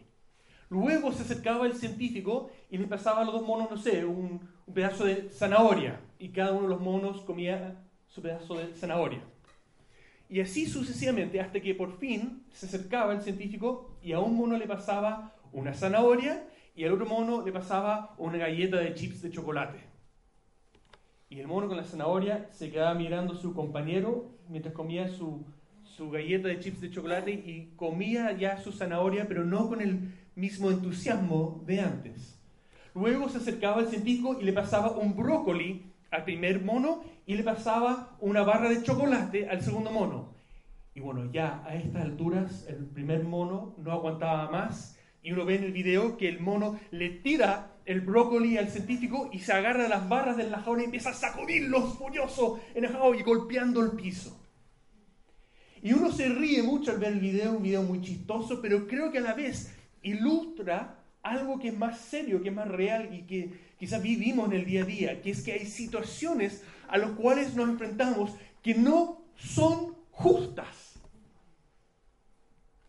Luego 0.70 1.12
se 1.12 1.22
acercaba 1.22 1.66
el 1.66 1.74
científico 1.74 2.50
y 2.70 2.78
le 2.78 2.86
pasaba 2.86 3.22
a 3.22 3.24
los 3.24 3.34
dos 3.34 3.42
monos, 3.42 3.68
no 3.68 3.76
sé, 3.76 4.04
un, 4.04 4.40
pedazo 4.72 5.04
de 5.04 5.28
zanahoria. 5.30 6.00
Y 6.16 6.28
cada 6.28 6.52
uno 6.52 6.62
de 6.62 6.68
los 6.68 6.80
monos 6.80 7.22
comía 7.22 7.82
su 8.06 8.22
pedazo 8.22 8.54
de 8.54 8.72
zanahoria. 8.76 9.20
Y 10.28 10.40
así 10.40 10.66
sucesivamente, 10.66 11.40
hasta 11.40 11.60
que 11.60 11.74
por 11.74 11.98
fin 11.98 12.44
se 12.52 12.66
acercaba 12.66 13.12
el 13.12 13.20
científico 13.20 13.98
y 14.00 14.12
a 14.12 14.20
un 14.20 14.36
mono 14.36 14.56
le 14.56 14.68
pasaba 14.68 15.34
una 15.52 15.74
zanahoria 15.74 16.46
y 16.76 16.84
al 16.84 16.92
otro 16.92 17.06
mono 17.06 17.44
le 17.44 17.50
pasaba 17.50 18.14
una 18.16 18.38
galleta 18.38 18.76
de 18.78 18.94
chips 18.94 19.22
de 19.22 19.30
chocolate. 19.32 19.80
Y 21.28 21.40
el 21.40 21.48
mono 21.48 21.66
con 21.66 21.78
la 21.78 21.84
zanahoria 21.84 22.48
se 22.52 22.70
quedaba 22.70 22.94
mirando 22.94 23.34
a 23.34 23.36
su 23.36 23.54
compañero 23.54 24.30
mientras 24.48 24.72
comía 24.72 25.08
su, 25.08 25.44
su 25.82 26.10
galleta 26.10 26.46
de 26.46 26.60
chips 26.60 26.80
de 26.80 26.90
chocolate 26.90 27.32
y 27.32 27.72
comía 27.74 28.30
ya 28.38 28.56
su 28.58 28.70
zanahoria, 28.70 29.26
pero 29.26 29.44
no 29.44 29.68
con 29.68 29.80
el 29.80 30.12
mismo 30.34 30.70
entusiasmo 30.70 31.62
de 31.66 31.80
antes. 31.80 32.38
Luego 32.94 33.28
se 33.28 33.38
acercaba 33.38 33.82
el 33.82 33.88
científico 33.88 34.38
y 34.40 34.44
le 34.44 34.52
pasaba 34.52 34.92
un 34.92 35.16
brócoli 35.16 35.92
al 36.10 36.24
primer 36.24 36.62
mono 36.62 37.02
y 37.26 37.34
le 37.34 37.44
pasaba 37.44 38.16
una 38.20 38.42
barra 38.42 38.68
de 38.68 38.82
chocolate 38.82 39.48
al 39.48 39.62
segundo 39.62 39.90
mono. 39.90 40.34
Y 40.94 41.00
bueno, 41.00 41.30
ya 41.32 41.62
a 41.64 41.76
estas 41.76 42.02
alturas 42.02 42.66
el 42.68 42.84
primer 42.86 43.24
mono 43.24 43.74
no 43.78 43.92
aguantaba 43.92 44.50
más 44.50 44.96
y 45.22 45.32
uno 45.32 45.44
ve 45.44 45.56
en 45.56 45.64
el 45.64 45.72
video 45.72 46.16
que 46.16 46.28
el 46.28 46.40
mono 46.40 46.80
le 46.90 47.10
tira 47.10 47.76
el 47.84 48.00
brócoli 48.00 48.56
al 48.56 48.68
científico 48.68 49.30
y 49.32 49.40
se 49.40 49.52
agarra 49.52 49.88
las 49.88 50.08
barras 50.08 50.36
del 50.36 50.50
la 50.50 50.64
y 50.78 50.84
empieza 50.84 51.10
a 51.10 51.14
sacudirlos 51.14 51.94
furioso, 51.98 52.60
enojado 52.74 53.14
y 53.14 53.22
golpeando 53.22 53.82
el 53.82 53.92
piso. 53.92 54.40
Y 55.82 55.92
uno 55.92 56.12
se 56.12 56.28
ríe 56.28 56.62
mucho 56.62 56.90
al 56.90 56.98
ver 56.98 57.14
el 57.14 57.20
video, 57.20 57.52
un 57.52 57.62
video 57.62 57.82
muy 57.82 58.00
chistoso, 58.00 58.60
pero 58.60 58.86
creo 58.86 59.10
que 59.10 59.18
a 59.18 59.22
la 59.22 59.34
vez 59.34 59.74
ilustra 60.02 60.96
algo 61.22 61.58
que 61.58 61.68
es 61.68 61.76
más 61.76 61.98
serio, 61.98 62.42
que 62.42 62.48
es 62.48 62.54
más 62.54 62.68
real 62.68 63.14
y 63.14 63.22
que 63.22 63.50
quizás 63.78 64.02
vivimos 64.02 64.46
en 64.48 64.58
el 64.58 64.64
día 64.64 64.82
a 64.82 64.86
día, 64.86 65.22
que 65.22 65.30
es 65.30 65.42
que 65.42 65.52
hay 65.52 65.66
situaciones 65.66 66.62
a 66.88 66.98
las 66.98 67.10
cuales 67.12 67.54
nos 67.54 67.68
enfrentamos 67.68 68.32
que 68.62 68.74
no 68.74 69.22
son 69.36 69.94
justas. 70.10 70.90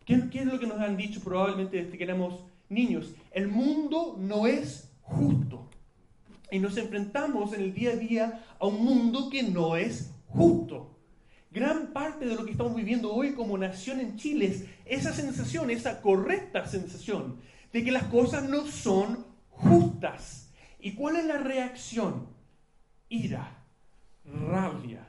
¿Qué, 0.06 0.39
es 0.39 0.46
lo 0.46 0.60
que 0.60 0.68
nos 0.68 0.80
han 0.80 0.98
dicho 0.98 1.22
probablemente 1.22 1.84
desde 1.84 1.98
que 1.98 2.03
éramos 2.03 2.44
niños? 2.68 3.13
El 3.32 3.48
mundo 3.48 4.18
no 4.20 4.46
es 4.46 4.89
justo. 5.01 5.70
Y 6.51 6.60
nos 6.60 6.75
enfrentamos 6.75 7.53
en 7.53 7.62
el 7.62 7.74
día 7.74 7.91
a 7.91 7.96
día 7.96 8.46
a 8.60 8.65
un 8.65 8.84
mundo 8.84 9.30
que 9.30 9.44
no 9.44 9.77
es 9.77 10.12
justo. 10.27 10.90
Gran 11.51 11.88
parte 11.88 12.25
de 12.25 12.36
lo 12.36 12.46
que 12.46 12.51
estamos 12.51 12.74
viviendo 12.74 13.13
hoy 13.13 13.34
como 13.34 13.58
nación 13.58 14.00
en 14.00 14.15
Chile 14.15 14.46
es 14.46 14.65
esa 14.86 15.12
sensación, 15.12 15.70
esa 15.70 16.01
correcta 16.01 16.65
sensación 16.65 17.41
de 17.74 17.84
que 17.84 17.91
las 17.91 18.05
cosas 18.05 18.48
no 18.48 18.65
son 18.65 19.25
justas. 19.50 20.50
¿Y 20.79 20.93
cuál 20.93 21.17
es 21.17 21.25
la 21.25 21.38
reacción? 21.38 22.27
Ira, 23.10 23.65
rabia. 24.24 25.05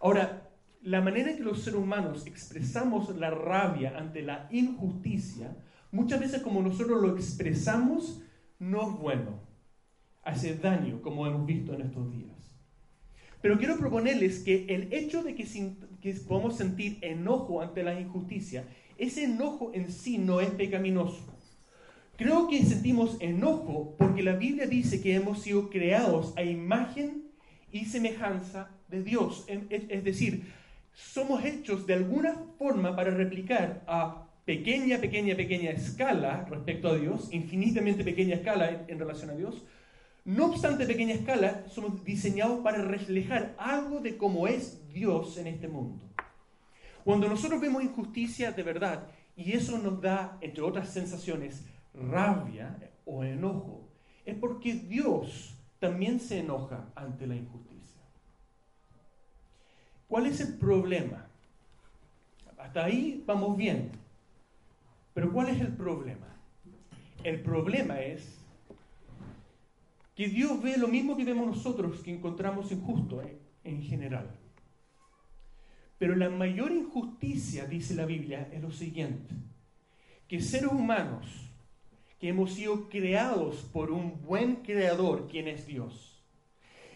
Ahora, 0.00 0.50
la 0.80 1.02
manera 1.02 1.30
en 1.30 1.36
que 1.36 1.42
los 1.42 1.62
seres 1.62 1.78
humanos 1.78 2.26
expresamos 2.26 3.14
la 3.16 3.30
rabia 3.30 3.96
ante 3.98 4.22
la 4.22 4.48
injusticia, 4.50 5.54
muchas 5.90 6.18
veces 6.18 6.40
como 6.40 6.62
nosotros 6.62 7.02
lo 7.02 7.14
expresamos, 7.14 8.22
no 8.58 8.90
es 8.90 8.98
bueno. 8.98 9.40
Hace 10.22 10.56
daño, 10.56 11.02
como 11.02 11.26
hemos 11.26 11.44
visto 11.44 11.74
en 11.74 11.82
estos 11.82 12.10
días. 12.10 12.41
Pero 13.42 13.58
quiero 13.58 13.76
proponerles 13.76 14.38
que 14.38 14.66
el 14.68 14.92
hecho 14.92 15.22
de 15.22 15.34
que, 15.34 15.44
que 16.00 16.12
podamos 16.26 16.56
sentir 16.56 16.98
enojo 17.02 17.60
ante 17.60 17.82
la 17.82 18.00
injusticia, 18.00 18.64
ese 18.96 19.24
enojo 19.24 19.72
en 19.74 19.90
sí 19.90 20.16
no 20.16 20.40
es 20.40 20.50
pecaminoso. 20.50 21.26
Creo 22.16 22.46
que 22.48 22.62
sentimos 22.64 23.16
enojo 23.20 23.96
porque 23.98 24.22
la 24.22 24.36
Biblia 24.36 24.66
dice 24.66 25.02
que 25.02 25.14
hemos 25.14 25.42
sido 25.42 25.70
creados 25.70 26.32
a 26.36 26.44
imagen 26.44 27.24
y 27.72 27.86
semejanza 27.86 28.70
de 28.88 29.02
Dios. 29.02 29.44
Es 29.48 30.04
decir, 30.04 30.44
somos 30.94 31.44
hechos 31.44 31.86
de 31.86 31.94
alguna 31.94 32.34
forma 32.58 32.94
para 32.94 33.10
replicar 33.10 33.82
a 33.86 34.28
pequeña, 34.44 34.98
pequeña, 34.98 35.34
pequeña 35.34 35.70
escala 35.70 36.46
respecto 36.50 36.88
a 36.88 36.96
Dios, 36.96 37.32
infinitamente 37.32 38.04
pequeña 38.04 38.36
escala 38.36 38.84
en, 38.86 38.98
relación 38.98 39.30
a 39.30 39.34
Dios. 39.34 39.64
No 40.24 40.46
obstante 40.46 40.86
pequeña 40.86 41.14
escala, 41.14 41.64
somos 41.68 42.04
diseñados 42.04 42.60
para 42.60 42.82
reflejar 42.82 43.56
algo 43.58 44.00
de 44.00 44.16
cómo 44.16 44.46
es 44.46 44.88
Dios 44.92 45.36
en 45.36 45.48
este 45.48 45.66
mundo. 45.66 46.04
Cuando 47.04 47.28
nosotros 47.28 47.60
vemos 47.60 47.82
injusticia 47.82 48.52
de 48.52 48.62
verdad, 48.62 49.08
y 49.34 49.52
eso 49.52 49.78
nos 49.78 50.00
da, 50.00 50.38
entre 50.40 50.62
otras 50.62 50.90
sensaciones, 50.90 51.64
rabia 51.92 52.78
o 53.04 53.24
enojo, 53.24 53.88
es 54.24 54.36
porque 54.36 54.74
Dios 54.74 55.56
también 55.80 56.20
se 56.20 56.38
enoja 56.38 56.86
ante 56.94 57.26
la 57.26 57.34
injusticia. 57.34 58.00
¿Cuál 60.06 60.26
es 60.26 60.40
el 60.40 60.56
problema? 60.58 61.26
Hasta 62.58 62.84
ahí 62.84 63.24
vamos 63.26 63.56
bien. 63.56 63.90
Pero 65.14 65.32
¿cuál 65.32 65.48
es 65.48 65.60
el 65.60 65.74
problema? 65.74 66.28
El 67.24 67.40
problema 67.40 68.00
es 68.00 68.41
que 70.14 70.28
Dios 70.28 70.62
ve 70.62 70.76
lo 70.76 70.88
mismo 70.88 71.16
que 71.16 71.24
vemos 71.24 71.46
nosotros 71.46 72.00
que 72.02 72.12
encontramos 72.12 72.70
injusto 72.70 73.22
eh, 73.22 73.38
en 73.64 73.82
general. 73.82 74.38
Pero 75.98 76.16
la 76.16 76.28
mayor 76.28 76.72
injusticia, 76.72 77.66
dice 77.66 77.94
la 77.94 78.06
Biblia, 78.06 78.48
es 78.52 78.60
lo 78.60 78.72
siguiente, 78.72 79.34
que 80.28 80.40
seres 80.40 80.72
humanos 80.72 81.26
que 82.18 82.28
hemos 82.28 82.54
sido 82.54 82.88
creados 82.88 83.68
por 83.72 83.90
un 83.90 84.20
buen 84.22 84.56
creador, 84.56 85.28
quien 85.28 85.48
es 85.48 85.66
Dios, 85.66 86.22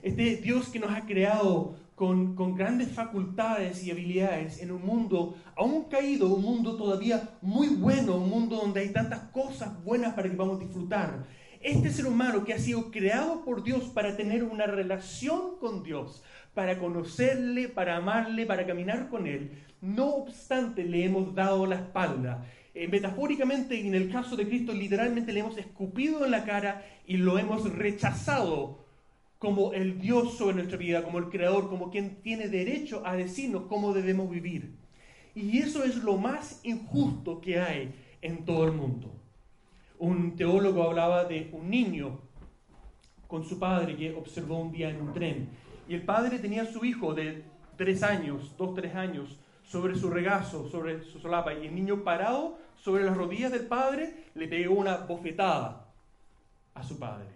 este 0.02 0.37
Dios 0.37 0.68
que 0.68 0.78
nos 0.78 0.90
ha 0.90 1.06
creado 1.06 1.76
con, 1.96 2.54
grandes 2.54 2.92
facultades 2.92 3.82
y 3.85 3.90
habilidades 3.90 4.61
en 4.61 4.70
un 4.70 4.85
mundo 4.85 5.37
aún 5.56 5.85
caído, 5.85 6.32
un 6.32 6.42
mundo 6.42 6.76
todavía 6.76 7.30
muy 7.40 7.68
bueno, 7.68 8.16
un 8.16 8.28
mundo 8.28 8.56
donde 8.56 8.80
hay 8.80 8.90
tantas 8.90 9.20
cosas 9.30 9.82
buenas 9.82 10.14
para 10.14 10.28
que 10.28 10.37
podamos 10.37 10.61
disfrutar. 10.61 11.26
Este 11.60 11.90
ser 11.90 12.06
humano 12.06 12.44
que 12.44 12.54
ha 12.54 12.58
sido 12.58 12.90
creado 12.90 13.44
por 13.44 13.62
Dios 13.62 13.84
para 13.84 14.16
tener 14.16 14.45
una 14.45 14.66
relación 14.66 15.58
con 15.58 15.82
Dios, 15.82 16.23
para 16.54 16.78
conocerle, 16.78 17.69
para 17.69 17.97
amarle, 17.97 18.47
para 18.47 18.66
caminar 18.66 19.08
con 19.08 19.26
Él, 19.26 19.50
no 19.80 20.06
obstante 20.06 20.84
le 20.84 21.04
hemos 21.04 21.34
dado 21.34 21.66
la 21.66 21.76
espalda. 21.76 22.47
Eh, 22.75 22.88
metafóricamente, 22.88 23.80
en 23.80 23.95
el 23.95 24.10
caso 24.10 24.36
de 24.36 24.47
Cristo, 24.47 24.73
literalmente 24.73 25.32
le 25.32 25.40
hemos 25.40 25.56
escupido 25.58 26.25
en 26.25 26.30
la 26.30 26.45
cara 26.45 26.84
y 27.06 27.16
lo 27.16 27.38
hemos 27.38 27.73
rechazado 27.73 28.84
como 29.38 29.73
el 29.73 30.00
Dios 30.00 30.36
sobre 30.36 30.56
nuestra 30.56 30.76
vida, 30.76 31.02
como 31.02 31.19
el 31.19 31.28
Creador, 31.28 31.69
como 31.69 31.90
quien 31.90 32.23
tiene 32.23 32.49
derecho 32.49 33.02
a 33.06 33.16
decirnos 33.16 33.64
cómo 33.69 33.92
debemos 33.92 34.30
vivir. 34.30 34.75
Y 35.34 35.58
eso 35.58 35.84
es 35.84 35.97
lo 35.97 36.16
más 36.16 36.60
injusto 36.64 37.40
que 37.40 37.60
hay 37.60 37.95
en 38.23 38.45
todo 38.45 38.64
el 38.64 38.73
mundo. 38.73 39.16
Un 39.99 40.37
teólogo 40.37 40.82
hablaba 40.82 41.25
de 41.25 41.50
un 41.52 41.71
niño 41.71 42.21
con 43.26 43.45
su 43.45 43.59
padre 43.59 43.97
que 43.97 44.15
observó 44.15 44.59
un 44.59 44.73
día 44.73 44.91
en 44.91 45.00
un 45.00 45.13
tren. 45.13 45.49
Y 45.89 45.95
el 45.95 46.02
padre 46.02 46.39
tenía 46.39 46.63
a 46.63 46.73
su 46.73 46.85
hijo 46.85 47.15
de 47.15 47.45
tres 47.76 48.02
años, 48.02 48.54
dos, 48.56 48.75
tres 48.75 48.95
años, 48.95 49.39
sobre 49.65 49.97
su 49.97 50.11
regazo, 50.11 50.69
sobre 50.69 51.02
su 51.02 51.19
solapa. 51.19 51.54
Y 51.54 51.67
el 51.67 51.75
niño 51.75 52.04
parado 52.04 52.59
sobre 52.76 53.04
las 53.04 53.17
rodillas 53.17 53.52
del 53.52 53.67
padre 53.67 54.26
le 54.35 54.49
pegó 54.49 54.75
una 54.75 54.99
bofetada 54.99 55.87
a 56.75 56.82
su 56.82 56.99
padre. 56.99 57.26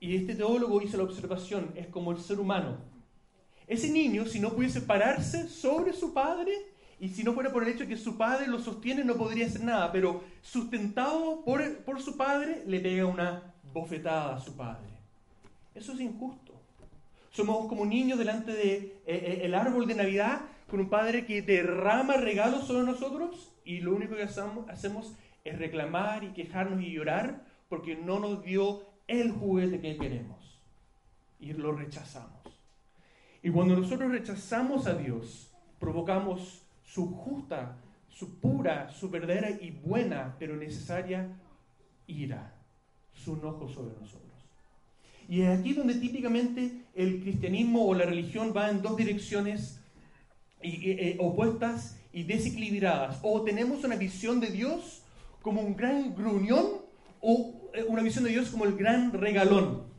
Y 0.00 0.14
este 0.14 0.34
teólogo 0.34 0.80
hizo 0.82 0.96
la 0.96 1.04
observación, 1.04 1.72
es 1.74 1.88
como 1.88 2.12
el 2.12 2.18
ser 2.18 2.38
humano. 2.38 2.76
Ese 3.66 3.90
niño, 3.90 4.24
si 4.26 4.38
no 4.38 4.50
pudiese 4.50 4.82
pararse 4.82 5.48
sobre 5.48 5.92
su 5.92 6.14
padre, 6.14 6.52
y 6.98 7.08
si 7.10 7.22
no 7.24 7.34
fuera 7.34 7.52
por 7.52 7.62
el 7.62 7.68
hecho 7.68 7.80
de 7.80 7.88
que 7.88 7.96
su 7.96 8.16
padre 8.16 8.46
lo 8.46 8.58
sostiene, 8.58 9.04
no 9.04 9.16
podría 9.16 9.46
hacer 9.46 9.62
nada, 9.62 9.92
pero 9.92 10.24
sustentado 10.40 11.42
por, 11.44 11.78
por 11.78 12.00
su 12.00 12.16
padre, 12.16 12.62
le 12.66 12.80
pega 12.80 13.06
una 13.06 13.54
bofetada 13.72 14.36
a 14.36 14.40
su 14.40 14.56
padre. 14.56 14.88
Eso 15.74 15.92
es 15.92 16.00
injusto. 16.00 16.54
Somos 17.30 17.68
como 17.68 17.84
niños 17.84 18.18
delante 18.18 18.52
del 18.52 18.58
de, 18.58 18.76
eh, 18.76 19.02
eh, 19.06 19.40
el 19.42 19.54
árbol 19.54 19.86
de 19.86 19.94
Navidad 19.94 20.40
con 20.70 20.80
un 20.80 20.88
padre 20.88 21.26
que 21.26 21.42
derrama 21.42 22.16
regalos 22.16 22.66
sobre 22.66 22.86
nosotros 22.86 23.52
y 23.64 23.80
lo 23.80 23.94
único 23.94 24.16
que 24.16 24.22
hacemos, 24.22 24.68
hacemos 24.70 25.14
es 25.44 25.58
reclamar 25.58 26.24
y 26.24 26.32
quejarnos 26.32 26.82
y 26.82 26.92
llorar 26.92 27.44
porque 27.68 27.94
no 27.94 28.18
nos 28.18 28.42
dio 28.42 28.86
el 29.06 29.32
juguete 29.32 29.80
que 29.80 29.98
queremos 29.98 30.58
y 31.38 31.52
lo 31.52 31.72
rechazamos. 31.72 32.32
Y 33.42 33.50
cuando 33.50 33.76
nosotros 33.76 34.10
rechazamos 34.10 34.86
a 34.86 34.94
Dios, 34.94 35.52
provocamos 35.78 36.65
su 36.86 37.08
justa, 37.08 37.76
su 38.08 38.38
pura, 38.40 38.88
su 38.90 39.10
verdadera 39.10 39.50
y 39.50 39.70
buena, 39.70 40.36
pero 40.38 40.56
necesaria 40.56 41.28
ira, 42.06 42.54
su 43.12 43.34
enojo 43.34 43.68
sobre 43.68 43.94
nosotros. 44.00 44.22
Y 45.28 45.42
es 45.42 45.58
aquí 45.58 45.74
donde 45.74 45.96
típicamente 45.96 46.84
el 46.94 47.20
cristianismo 47.20 47.86
o 47.86 47.94
la 47.94 48.06
religión 48.06 48.54
va 48.56 48.70
en 48.70 48.80
dos 48.80 48.96
direcciones 48.96 49.80
eh, 50.62 51.16
opuestas 51.20 51.98
y 52.12 52.22
desequilibradas. 52.22 53.18
O 53.22 53.42
tenemos 53.42 53.84
una 53.84 53.96
visión 53.96 54.40
de 54.40 54.50
Dios 54.50 55.02
como 55.42 55.60
un 55.60 55.76
gran 55.76 56.14
gruñón 56.14 56.66
o 57.20 57.70
eh, 57.74 57.84
una 57.86 58.02
visión 58.02 58.24
de 58.24 58.30
Dios 58.30 58.48
como 58.48 58.64
el 58.64 58.76
gran 58.76 59.12
regalón. 59.12 59.95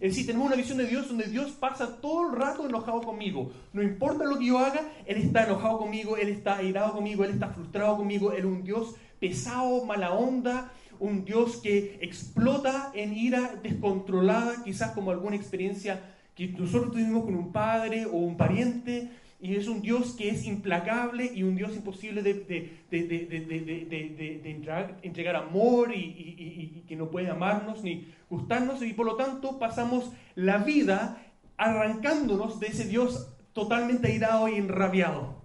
Es 0.00 0.12
decir, 0.12 0.26
tenemos 0.26 0.46
una 0.46 0.56
visión 0.56 0.78
de 0.78 0.86
Dios 0.86 1.08
donde 1.08 1.26
Dios 1.26 1.50
pasa 1.52 2.00
todo 2.00 2.28
el 2.28 2.36
rato 2.36 2.66
enojado 2.66 3.02
conmigo. 3.02 3.50
No 3.72 3.82
importa 3.82 4.24
lo 4.24 4.38
que 4.38 4.46
yo 4.46 4.58
haga, 4.58 4.82
Él 5.06 5.18
está 5.18 5.44
enojado 5.44 5.78
conmigo, 5.78 6.16
Él 6.16 6.28
está 6.28 6.56
airado 6.56 6.92
conmigo, 6.92 7.24
Él 7.24 7.32
está 7.32 7.48
frustrado 7.48 7.96
conmigo. 7.96 8.32
Él 8.32 8.40
es 8.40 8.44
un 8.44 8.62
Dios 8.62 8.94
pesado, 9.18 9.84
mala 9.84 10.12
onda, 10.12 10.70
un 11.00 11.24
Dios 11.24 11.56
que 11.56 11.98
explota 12.00 12.92
en 12.94 13.12
ira 13.12 13.54
descontrolada, 13.62 14.62
quizás 14.62 14.92
como 14.92 15.10
alguna 15.10 15.36
experiencia 15.36 16.14
que 16.34 16.46
nosotros 16.46 16.92
tuvimos 16.92 17.24
con 17.24 17.34
un 17.34 17.50
padre 17.50 18.06
o 18.06 18.12
un 18.12 18.36
pariente 18.36 19.10
y 19.40 19.54
es 19.54 19.68
un 19.68 19.82
Dios 19.82 20.14
que 20.14 20.30
es 20.30 20.44
implacable 20.46 21.30
y 21.32 21.44
un 21.44 21.54
Dios 21.54 21.76
imposible 21.76 22.22
de, 22.22 22.80
entregar, 25.02 25.36
amor 25.36 25.94
y, 25.94 26.84
que 26.88 26.96
no 26.96 27.10
puede 27.10 27.30
amarnos 27.30 27.84
ni 27.84 28.12
gustarnos. 28.28 28.82
Y 28.82 28.94
por 28.94 29.06
lo 29.06 29.14
tanto 29.14 29.58
pasamos 29.58 30.10
la 30.34 30.58
vida 30.58 31.22
arrancándonos 31.56 32.58
de 32.58 32.66
ese 32.68 32.88
Dios 32.88 33.32
totalmente 33.52 34.08
airado 34.08 34.48
y 34.48 34.56
enrabiado. 34.56 35.38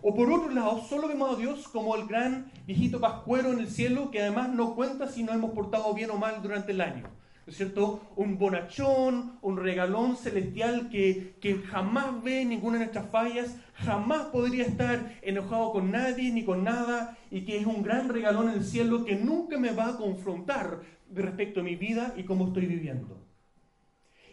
O 0.00 0.14
por 0.14 0.30
otro 0.30 0.50
lado, 0.50 0.82
solo 0.84 1.08
vemos 1.08 1.34
a 1.34 1.40
Dios 1.40 1.66
como 1.66 1.96
el 1.96 2.06
gran 2.06 2.52
viejito 2.66 3.00
pascuero 3.00 3.52
en 3.52 3.58
el 3.58 3.70
cielo 3.70 4.10
que 4.12 4.20
además 4.20 4.50
no 4.50 4.76
cuenta 4.76 5.08
si 5.08 5.24
nos 5.24 5.34
hemos 5.34 5.52
portado 5.52 5.94
bien 5.94 6.10
o 6.10 6.18
mal 6.18 6.42
durante 6.42 6.72
el 6.72 6.80
año. 6.80 7.08
Es 7.46 7.56
cierto? 7.56 8.12
Un 8.16 8.38
bonachón, 8.38 9.38
un 9.42 9.56
regalón 9.56 10.16
celestial 10.16 10.88
que, 10.88 11.34
que 11.40 11.58
jamás 11.58 12.22
ve 12.22 12.44
ninguna 12.44 12.78
de 12.78 12.84
nuestras 12.84 13.10
fallas, 13.10 13.56
jamás 13.74 14.26
podría 14.26 14.64
estar 14.64 15.18
enojado 15.22 15.72
con 15.72 15.90
nadie 15.90 16.32
ni 16.32 16.44
con 16.44 16.64
nada, 16.64 17.18
y 17.30 17.44
que 17.44 17.58
es 17.58 17.66
un 17.66 17.82
gran 17.82 18.08
regalón 18.08 18.48
en 18.48 18.58
el 18.58 18.64
cielo 18.64 19.04
que 19.04 19.16
nunca 19.16 19.58
me 19.58 19.72
va 19.72 19.90
a 19.90 19.96
confrontar 19.96 20.80
respecto 21.12 21.60
a 21.60 21.64
mi 21.64 21.76
vida 21.76 22.14
y 22.16 22.24
cómo 22.24 22.46
estoy 22.46 22.66
viviendo. 22.66 23.20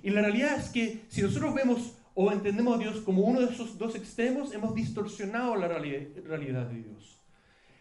Y 0.04 0.10
la 0.10 0.22
realidad 0.22 0.58
es 0.58 0.70
que 0.70 1.02
si 1.10 1.22
nosotros 1.22 1.54
vemos 1.54 1.98
o 2.14 2.32
entendemos 2.32 2.76
a 2.76 2.80
Dios 2.80 3.02
como 3.02 3.24
uno 3.24 3.42
de 3.42 3.54
esos 3.54 3.78
dos 3.78 3.96
extremos, 3.96 4.54
hemos 4.54 4.74
distorsionado 4.74 5.56
la 5.56 5.68
realidad 5.68 6.68
de 6.68 6.84
Dios. 6.84 7.20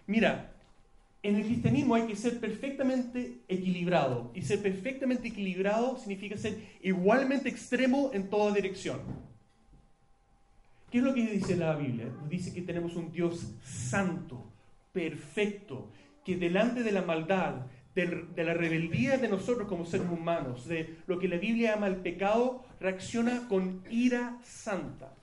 Mira, 0.07 0.53
en 1.23 1.37
el 1.37 1.45
cristianismo 1.45 1.95
hay 1.95 2.07
que 2.07 2.17
ser 2.17 2.41
perfectamente 2.41 3.41
equilibrado. 3.49 4.31
Y 4.35 4.43
ser 4.43 4.63
perfectamente 4.63 5.29
equilibrado 5.29 5.97
significa 5.99 6.37
ser 6.37 6.59
igualmente 6.83 7.49
extremo 7.49 8.11
en 8.15 8.31
toda 8.31 8.55
dirección. 8.55 9.01
¿Qué 10.91 10.99
es 10.99 11.05
lo 11.05 11.15
que 11.15 11.27
dice 11.27 11.57
la 11.57 11.77
Biblia? 11.77 12.07
Dice 12.29 12.53
que 12.53 12.63
tenemos 12.63 12.97
un 12.97 13.13
Dios 13.13 13.55
santo, 13.63 14.51
perfecto, 14.93 15.93
que 16.25 16.37
delante 16.37 16.83
de 16.83 16.93
la 16.93 17.03
maldad, 17.03 17.67
de 17.95 18.45
la 18.45 18.55
rebeldía 18.55 19.19
de 19.19 19.29
nosotros 19.29 19.69
como 19.69 19.85
seres 19.85 20.09
humanos, 20.09 20.67
de 20.67 20.97
lo 21.07 21.19
que 21.19 21.29
la 21.29 21.37
Biblia 21.37 21.75
llama 21.75 21.87
el 21.87 21.97
pecado, 21.97 22.65
reacciona 22.81 23.47
con 23.47 23.83
ira 23.91 24.39
santa. 24.43 25.15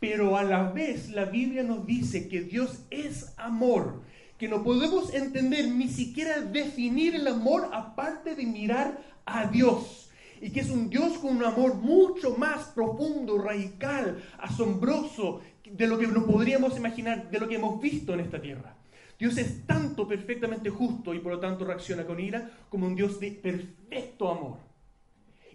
Pero 0.00 0.36
a 0.36 0.42
la 0.42 0.70
vez 0.70 1.10
la 1.10 1.24
Biblia 1.24 1.62
nos 1.62 1.86
dice 1.86 2.28
que 2.28 2.42
Dios 2.42 2.84
es 2.90 3.32
amor 3.38 4.02
que 4.44 4.50
no 4.50 4.62
podemos 4.62 5.14
entender 5.14 5.68
ni 5.68 5.88
siquiera 5.88 6.42
definir 6.42 7.14
el 7.14 7.26
amor 7.28 7.70
aparte 7.72 8.34
de 8.34 8.44
mirar 8.44 9.00
a 9.24 9.46
Dios. 9.46 10.10
Y 10.38 10.50
que 10.50 10.60
es 10.60 10.68
un 10.68 10.90
Dios 10.90 11.16
con 11.16 11.38
un 11.38 11.44
amor 11.44 11.76
mucho 11.76 12.36
más 12.36 12.66
profundo, 12.74 13.38
radical, 13.38 14.22
asombroso 14.38 15.40
de 15.64 15.86
lo 15.86 15.96
que 15.96 16.08
nos 16.08 16.24
podríamos 16.24 16.76
imaginar, 16.76 17.30
de 17.30 17.40
lo 17.40 17.48
que 17.48 17.54
hemos 17.54 17.80
visto 17.80 18.12
en 18.12 18.20
esta 18.20 18.38
tierra. 18.38 18.76
Dios 19.18 19.38
es 19.38 19.66
tanto 19.66 20.06
perfectamente 20.06 20.68
justo 20.68 21.14
y 21.14 21.20
por 21.20 21.32
lo 21.32 21.40
tanto 21.40 21.64
reacciona 21.64 22.04
con 22.04 22.20
ira 22.20 22.50
como 22.68 22.86
un 22.86 22.96
Dios 22.96 23.18
de 23.20 23.30
perfecto 23.30 24.30
amor. 24.30 24.58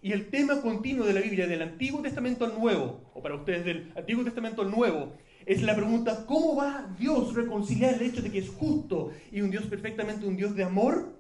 Y 0.01 0.13
el 0.13 0.31
tema 0.31 0.63
continuo 0.63 1.05
de 1.05 1.13
la 1.13 1.21
Biblia 1.21 1.45
del 1.45 1.61
Antiguo 1.61 2.01
Testamento 2.01 2.43
al 2.43 2.59
Nuevo, 2.59 3.11
o 3.13 3.21
para 3.21 3.35
ustedes 3.35 3.65
del 3.65 3.93
Antiguo 3.95 4.23
Testamento 4.23 4.63
al 4.63 4.71
Nuevo, 4.71 5.13
es 5.45 5.61
la 5.61 5.75
pregunta, 5.75 6.25
¿cómo 6.25 6.55
va 6.55 6.87
Dios 6.97 7.33
reconciliar 7.33 7.95
el 7.95 8.01
hecho 8.01 8.21
de 8.21 8.31
que 8.31 8.39
es 8.39 8.49
justo 8.49 9.11
y 9.31 9.41
un 9.41 9.49
Dios 9.49 9.65
perfectamente 9.65 10.27
un 10.27 10.37
Dios 10.37 10.55
de 10.55 10.63
amor? 10.63 11.13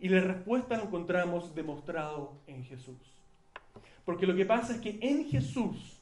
Y 0.00 0.08
la 0.08 0.20
respuesta 0.20 0.76
la 0.76 0.84
encontramos 0.84 1.54
demostrado 1.54 2.32
en 2.46 2.64
Jesús. 2.64 2.96
Porque 4.04 4.26
lo 4.26 4.34
que 4.34 4.46
pasa 4.46 4.74
es 4.74 4.80
que 4.80 4.98
en 5.00 5.28
Jesús, 5.28 5.98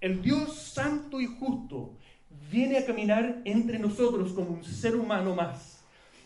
el 0.00 0.20
Dios 0.22 0.54
santo 0.54 1.20
y 1.20 1.26
justo 1.26 1.92
viene 2.50 2.78
a 2.78 2.86
caminar 2.86 3.40
entre 3.44 3.78
nosotros 3.78 4.32
como 4.32 4.50
un 4.50 4.64
ser 4.64 4.96
humano 4.96 5.34
más. 5.34 5.78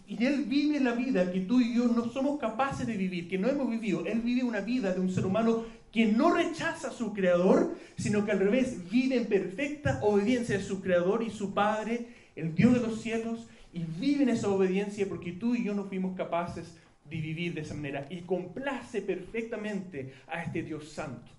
Y 0.09 0.25
Él 0.25 0.45
vive 0.45 0.81
la 0.81 0.93
vida 0.93 1.31
que 1.31 1.41
tú 1.41 1.61
y 1.61 1.75
yo 1.75 1.87
no 1.87 2.11
somos 2.11 2.41
capaces 2.41 2.87
de 2.87 2.97
vivir, 2.97 3.29
que 3.29 3.39
no 3.39 3.49
hemos 3.49 3.71
vivido. 3.71 4.05
Él 4.05 4.21
vive 4.21 4.43
una 4.43 4.61
vida 4.61 4.93
de 4.93 5.01
un 5.01 5.11
ser 5.11 5.27
humano 5.27 5.65
quien 5.93 6.17
no 6.17 6.35
rechaza 6.35 6.89
a 6.89 6.93
su 6.93 7.13
creador, 7.13 7.77
sino 7.97 8.25
que 8.25 8.33
al 8.33 8.39
revés 8.39 8.91
vive 8.91 9.17
en 9.17 9.27
perfecta 9.27 10.01
obediencia 10.03 10.57
a 10.57 10.63
su 10.63 10.81
creador 10.81 11.23
y 11.23 11.31
su 11.31 11.53
Padre, 11.53 12.07
el 12.35 12.55
Dios 12.55 12.73
de 12.73 12.81
los 12.81 13.01
cielos, 13.01 13.47
y 13.73 13.85
vive 13.85 14.23
en 14.23 14.31
esa 14.31 14.49
obediencia 14.49 15.07
porque 15.09 15.33
tú 15.33 15.55
y 15.55 15.65
yo 15.65 15.75
no 15.75 15.85
fuimos 15.85 16.17
capaces 16.17 16.75
de 17.09 17.21
vivir 17.21 17.55
de 17.55 17.61
esa 17.61 17.75
manera 17.75 18.07
y 18.09 18.23
complace 18.23 19.03
perfectamente 19.03 20.15
a 20.29 20.43
este 20.43 20.63
Dios 20.63 20.91
santo. 20.91 21.31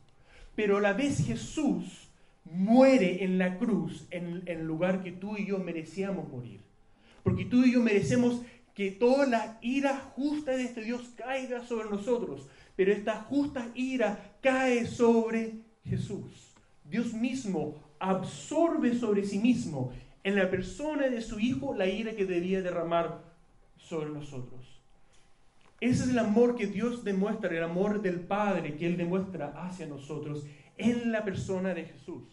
Pero 0.56 0.78
a 0.78 0.82
la 0.82 0.94
vez 0.94 1.26
Jesús 1.26 2.10
muere 2.46 3.24
en 3.24 3.38
la 3.38 3.58
cruz 3.58 4.06
en 4.12 4.44
el 4.46 4.66
lugar 4.66 5.04
que 5.04 5.12
tú 5.12 5.36
y 5.38 5.48
yo 5.48 5.58
merecíamos 5.58 6.30
morir. 6.30 6.60
Porque 7.24 7.46
tú 7.46 7.63
y 7.63 7.74
yo 7.74 7.82
merecemos 7.82 8.42
que 8.74 8.92
toda 8.92 9.26
la 9.28 9.60
ira 9.62 10.12
justa 10.16 10.52
de 10.52 10.64
este 10.64 10.82
Dios 10.82 11.10
caiga 11.16 11.66
sobre 11.66 11.90
nosotros 11.90 12.48
pero 12.76 12.92
esta 12.92 13.22
justa 13.24 13.70
ira 13.76 14.38
cae 14.42 14.88
sobre 14.88 15.60
Jesús. 15.86 16.54
Dios 16.84 17.14
mismo 17.14 17.76
absorbe 18.00 18.96
sobre 18.96 19.24
sí 19.24 19.40
mismo 19.40 19.94
en 20.24 20.36
la 20.36 20.50
persona 20.50 21.08
de 21.08 21.22
su 21.22 21.40
Hijo 21.40 21.76
la 21.76 21.86
ira 21.86 22.16
que 22.16 22.26
debía 22.26 22.62
derramar 22.62 23.22
sobre 23.78 24.10
nosotros. 24.10 24.82
Ese 25.80 26.04
es 26.04 26.10
el 26.10 26.20
amor 26.20 26.56
que 26.56 26.68
Dios 26.68 27.04
demuestra, 27.04 27.56
el 27.56 27.64
amor 27.64 28.02
del 28.02 28.22
Padre 28.22 28.76
que 28.76 28.88
Él 28.88 28.98
demuestra 28.98 29.54
hacia 29.66 29.86
nosotros 29.86 30.46
en 30.78 31.12
la 31.12 31.24
persona 31.24 31.74
de 31.74 31.86
Jesús. 31.86 32.24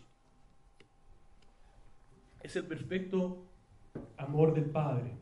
Es 2.43 2.57
el 2.57 2.65
perfecto 2.65 3.45
amor 4.17 4.55
del 4.55 4.67
Padre. 4.67 5.13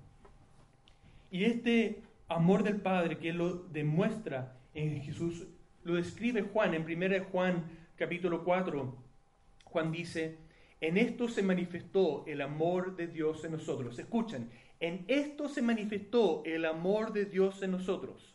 Y 1.31 1.45
este 1.45 2.03
amor 2.29 2.63
del 2.63 2.81
Padre 2.81 3.19
que 3.19 3.33
lo 3.33 3.55
demuestra 3.55 4.57
en 4.75 5.03
Jesús. 5.03 5.47
Lo 5.85 5.95
describe 5.95 6.43
Juan 6.43 6.75
en 6.75 6.83
1 6.83 7.25
Juan 7.31 7.65
capítulo 7.97 8.45
4. 8.45 8.97
Juan 9.65 9.93
dice, 9.93 10.39
en 10.81 10.97
esto 10.97 11.29
se 11.29 11.43
manifestó 11.43 12.25
el 12.27 12.41
amor 12.41 12.97
de 12.97 13.09
Dios 13.09 13.45
en 13.45 13.53
nosotros. 13.53 13.99
Escuchen, 13.99 14.49
en 14.81 15.05
esto 15.09 15.49
se 15.49 15.61
manifestó 15.61 16.43
el 16.47 16.65
amor 16.65 17.13
de 17.13 17.27
Dios 17.27 17.63
en 17.63 17.73
nosotros, 17.73 18.35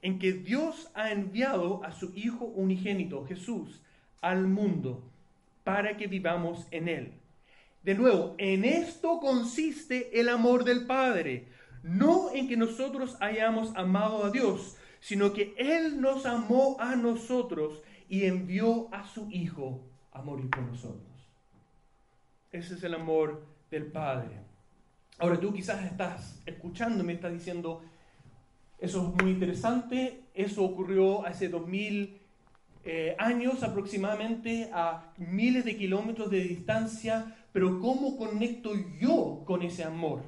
en 0.00 0.18
que 0.18 0.32
Dios 0.32 0.90
ha 0.94 1.12
enviado 1.12 1.84
a 1.84 1.92
su 1.92 2.12
Hijo 2.16 2.46
unigénito, 2.46 3.24
Jesús, 3.26 3.82
al 4.20 4.48
mundo, 4.48 5.08
para 5.62 5.96
que 5.96 6.06
vivamos 6.06 6.66
en 6.70 6.88
él. 6.88 7.12
De 7.82 7.94
nuevo, 7.94 8.34
en 8.38 8.64
esto 8.64 9.20
consiste 9.20 10.18
el 10.18 10.28
amor 10.28 10.64
del 10.64 10.86
Padre, 10.86 11.48
no 11.82 12.30
en 12.32 12.48
que 12.48 12.56
nosotros 12.56 13.16
hayamos 13.20 13.74
amado 13.76 14.24
a 14.24 14.30
Dios, 14.30 14.76
sino 15.00 15.32
que 15.32 15.54
Él 15.58 16.00
nos 16.00 16.26
amó 16.26 16.76
a 16.78 16.94
nosotros 16.96 17.82
y 18.08 18.24
envió 18.24 18.92
a 18.94 19.06
su 19.06 19.28
Hijo 19.30 19.80
a 20.12 20.22
morir 20.22 20.48
por 20.50 20.62
nosotros. 20.62 21.02
Ese 22.50 22.74
es 22.74 22.84
el 22.84 22.94
amor 22.94 23.44
del 23.70 23.86
Padre. 23.86 24.38
Ahora 25.18 25.40
tú 25.40 25.52
quizás 25.52 25.84
estás 25.84 26.42
escuchándome, 26.46 27.14
estás 27.14 27.32
diciendo, 27.32 27.82
eso 28.78 29.14
es 29.16 29.22
muy 29.22 29.32
interesante, 29.32 30.24
eso 30.34 30.64
ocurrió 30.64 31.24
hace 31.24 31.48
dos 31.48 31.66
mil 31.66 32.18
eh, 32.84 33.14
años 33.18 33.62
aproximadamente 33.62 34.68
a 34.72 35.12
miles 35.16 35.64
de 35.64 35.76
kilómetros 35.76 36.30
de 36.30 36.40
distancia, 36.40 37.36
pero 37.52 37.78
¿cómo 37.80 38.16
conecto 38.16 38.72
yo 39.00 39.42
con 39.46 39.62
ese 39.62 39.84
amor? 39.84 40.22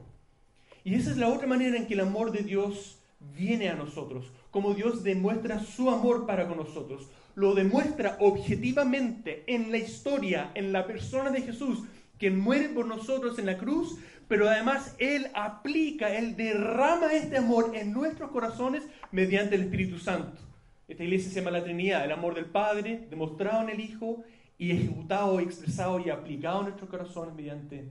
Y 0.84 0.94
esa 0.94 1.10
es 1.10 1.16
la 1.16 1.28
otra 1.28 1.46
manera 1.46 1.76
en 1.76 1.86
que 1.86 1.94
el 1.94 2.00
amor 2.00 2.30
de 2.30 2.42
Dios 2.42 3.00
viene 3.34 3.70
a 3.70 3.74
nosotros 3.74 4.30
como 4.54 4.72
Dios 4.72 5.02
demuestra 5.02 5.58
su 5.58 5.90
amor 5.90 6.26
para 6.26 6.46
con 6.46 6.58
nosotros. 6.58 7.08
Lo 7.34 7.56
demuestra 7.56 8.16
objetivamente 8.20 9.42
en 9.48 9.72
la 9.72 9.78
historia, 9.78 10.52
en 10.54 10.72
la 10.72 10.86
persona 10.86 11.30
de 11.30 11.42
Jesús, 11.42 11.82
que 12.20 12.30
muere 12.30 12.68
por 12.68 12.86
nosotros 12.86 13.36
en 13.40 13.46
la 13.46 13.58
cruz, 13.58 13.98
pero 14.28 14.48
además 14.48 14.94
Él 15.00 15.26
aplica, 15.34 16.16
Él 16.16 16.36
derrama 16.36 17.12
este 17.14 17.38
amor 17.38 17.72
en 17.74 17.92
nuestros 17.92 18.30
corazones 18.30 18.84
mediante 19.10 19.56
el 19.56 19.62
Espíritu 19.62 19.98
Santo. 19.98 20.40
Esta 20.86 21.02
iglesia 21.02 21.32
se 21.32 21.40
llama 21.40 21.50
la 21.50 21.64
Trinidad, 21.64 22.04
el 22.04 22.12
amor 22.12 22.36
del 22.36 22.46
Padre, 22.46 23.08
demostrado 23.10 23.60
en 23.64 23.70
el 23.70 23.80
Hijo 23.80 24.22
y 24.56 24.70
ejecutado, 24.70 25.40
expresado 25.40 25.98
y 25.98 26.10
aplicado 26.10 26.58
en 26.60 26.66
nuestros 26.66 26.88
corazones 26.88 27.34
mediante 27.34 27.90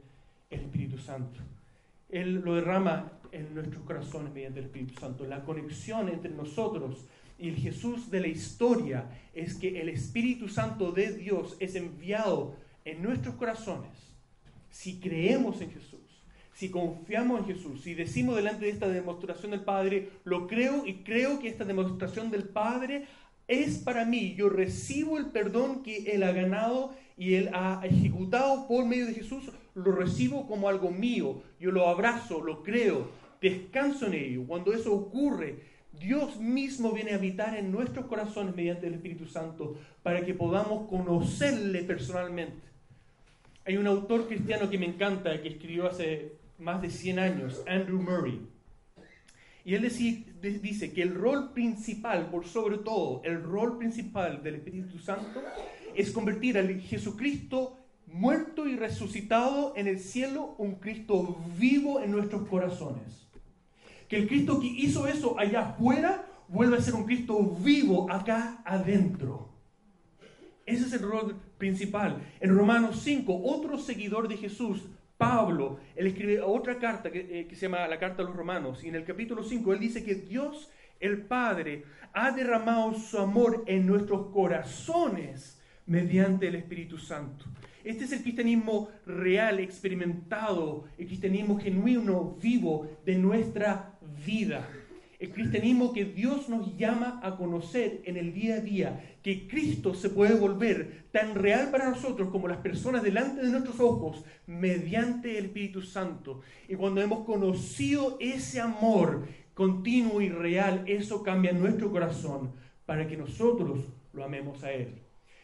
el 0.49 0.61
Espíritu 0.61 0.97
Santo. 0.97 1.41
Él 2.13 2.41
lo 2.45 2.55
derrama 2.55 3.11
en 3.31 3.53
nuestros 3.55 3.83
corazones 3.83 4.31
mediante 4.33 4.59
el 4.59 4.65
Espíritu 4.65 4.99
Santo. 4.99 5.25
La 5.25 5.43
conexión 5.43 6.09
entre 6.09 6.31
nosotros 6.31 7.05
y 7.39 7.49
el 7.49 7.55
Jesús 7.55 8.11
de 8.11 8.21
la 8.21 8.27
historia 8.27 9.09
es 9.33 9.55
que 9.55 9.81
el 9.81 9.89
Espíritu 9.89 10.47
Santo 10.47 10.91
de 10.91 11.13
Dios 11.13 11.57
es 11.59 11.73
enviado 11.75 12.55
en 12.85 13.01
nuestros 13.01 13.35
corazones 13.35 14.13
si 14.69 14.99
creemos 14.99 15.61
en 15.61 15.71
Jesús, 15.71 15.99
si 16.53 16.69
confiamos 16.69 17.39
en 17.41 17.55
Jesús, 17.55 17.81
si 17.81 17.93
decimos 17.93 18.35
delante 18.35 18.65
de 18.65 18.71
esta 18.71 18.87
demostración 18.89 19.51
del 19.51 19.61
Padre, 19.61 20.09
lo 20.23 20.47
creo 20.47 20.85
y 20.85 21.03
creo 21.03 21.39
que 21.39 21.47
esta 21.47 21.63
demostración 21.63 22.31
del 22.31 22.43
Padre 22.43 23.05
es 23.47 23.77
para 23.77 24.03
mí, 24.05 24.35
yo 24.35 24.49
recibo 24.49 25.17
el 25.17 25.27
perdón 25.27 25.83
que 25.83 26.11
Él 26.13 26.23
ha 26.23 26.31
ganado 26.31 26.93
y 27.17 27.35
Él 27.35 27.49
ha 27.53 27.81
ejecutado 27.83 28.67
por 28.67 28.85
medio 28.85 29.05
de 29.05 29.13
Jesús, 29.13 29.43
lo 29.75 29.91
recibo 29.91 30.47
como 30.47 30.69
algo 30.69 30.91
mío, 30.91 31.41
yo 31.59 31.71
lo 31.71 31.87
abrazo, 31.87 32.41
lo 32.41 32.63
creo, 32.63 33.09
descanso 33.41 34.07
en 34.07 34.13
ello. 34.13 34.43
Cuando 34.47 34.73
eso 34.73 34.93
ocurre, 34.93 35.59
Dios 35.99 36.39
mismo 36.39 36.91
viene 36.91 37.11
a 37.11 37.15
habitar 37.15 37.55
en 37.57 37.71
nuestros 37.71 38.05
corazones 38.05 38.55
mediante 38.55 38.87
el 38.87 38.95
Espíritu 38.95 39.25
Santo 39.25 39.77
para 40.01 40.25
que 40.25 40.33
podamos 40.33 40.87
conocerle 40.89 41.83
personalmente. 41.83 42.67
Hay 43.65 43.77
un 43.77 43.87
autor 43.87 44.27
cristiano 44.27 44.69
que 44.69 44.77
me 44.77 44.87
encanta, 44.87 45.41
que 45.41 45.49
escribió 45.49 45.87
hace 45.87 46.33
más 46.59 46.81
de 46.81 46.89
100 46.89 47.19
años, 47.19 47.63
Andrew 47.67 48.01
Murray. 48.01 48.41
Y 49.65 49.75
él 49.75 49.81
dice 50.61 50.91
que 50.91 51.01
el 51.01 51.15
rol 51.15 51.53
principal, 51.53 52.29
por 52.29 52.45
sobre 52.45 52.79
todo, 52.79 53.21
el 53.23 53.41
rol 53.41 53.77
principal 53.77 54.43
del 54.43 54.55
Espíritu 54.55 54.99
Santo 54.99 55.41
es 55.95 56.11
convertir 56.11 56.57
al 56.57 56.81
Jesucristo 56.81 57.82
muerto 58.13 58.67
y 58.67 58.75
resucitado 58.75 59.73
en 59.75 59.87
el 59.87 59.99
cielo, 59.99 60.55
un 60.59 60.75
Cristo 60.75 61.37
vivo 61.57 61.99
en 61.99 62.11
nuestros 62.11 62.47
corazones. 62.47 63.27
Que 64.07 64.17
el 64.17 64.27
Cristo 64.27 64.59
que 64.59 64.67
hizo 64.67 65.07
eso 65.07 65.37
allá 65.39 65.69
afuera 65.69 66.25
vuelva 66.47 66.77
a 66.77 66.81
ser 66.81 66.93
un 66.93 67.05
Cristo 67.05 67.57
vivo 67.59 68.09
acá 68.11 68.61
adentro. 68.63 69.49
Ese 70.65 70.85
es 70.85 70.93
el 70.93 71.01
rol 71.01 71.35
principal. 71.57 72.21
En 72.39 72.55
Romanos 72.55 73.01
5, 73.01 73.41
otro 73.43 73.77
seguidor 73.79 74.27
de 74.27 74.37
Jesús, 74.37 74.83
Pablo, 75.17 75.79
él 75.95 76.07
escribe 76.07 76.39
otra 76.39 76.77
carta 76.77 77.11
que, 77.11 77.39
eh, 77.39 77.47
que, 77.47 77.55
se 77.55 77.63
llama 77.63 77.87
la 77.87 77.99
Carta 77.99 78.21
a 78.21 78.25
los 78.25 78.35
Romanos, 78.35 78.83
y 78.83 78.89
en 78.89 78.95
el 78.95 79.05
capítulo 79.05 79.43
5 79.43 79.73
él 79.73 79.79
dice 79.79 80.03
que 80.03 80.15
Dios, 80.15 80.69
el 80.99 81.21
Padre, 81.21 81.85
ha 82.13 82.31
derramado 82.31 82.93
su 82.93 83.17
amor 83.17 83.63
en 83.67 83.87
nuestros 83.87 84.27
corazones 84.27 85.59
mediante 85.85 86.47
el 86.47 86.55
Espíritu 86.55 86.97
Santo. 86.97 87.45
Este 87.83 88.05
es 88.05 88.13
el 88.13 88.21
cristianismo 88.21 88.89
real, 89.05 89.59
experimentado, 89.59 90.85
el 90.97 91.05
cristianismo 91.05 91.59
genuino, 91.59 92.37
vivo 92.41 92.87
de 93.05 93.15
nuestra 93.15 93.99
vida. 94.25 94.69
El 95.19 95.31
cristianismo 95.31 95.91
que 95.91 96.05
Dios 96.05 96.47
nos 96.47 96.77
llama 96.77 97.19
a 97.23 97.35
conocer 97.35 98.01
en 98.05 98.15
el 98.15 98.33
día 98.33 98.55
a 98.55 98.59
día, 98.61 99.17
que 99.21 99.47
Cristo 99.47 99.93
se 99.93 100.09
puede 100.09 100.33
volver 100.35 101.05
tan 101.11 101.35
real 101.35 101.71
para 101.71 101.89
nosotros 101.89 102.29
como 102.29 102.47
las 102.47 102.57
personas 102.57 103.03
delante 103.03 103.41
de 103.41 103.49
nuestros 103.49 103.79
ojos 103.81 104.23
mediante 104.47 105.37
el 105.37 105.45
Espíritu 105.45 105.81
Santo. 105.81 106.41
Y 106.69 106.75
cuando 106.75 107.01
hemos 107.01 107.25
conocido 107.25 108.17
ese 108.21 108.61
amor 108.61 109.27
continuo 109.53 110.21
y 110.21 110.29
real, 110.29 110.83
eso 110.87 111.21
cambia 111.21 111.51
nuestro 111.51 111.91
corazón 111.91 112.51
para 112.85 113.07
que 113.07 113.17
nosotros 113.17 113.79
lo 114.13 114.23
amemos 114.23 114.63
a 114.63 114.71
Él. 114.71 115.02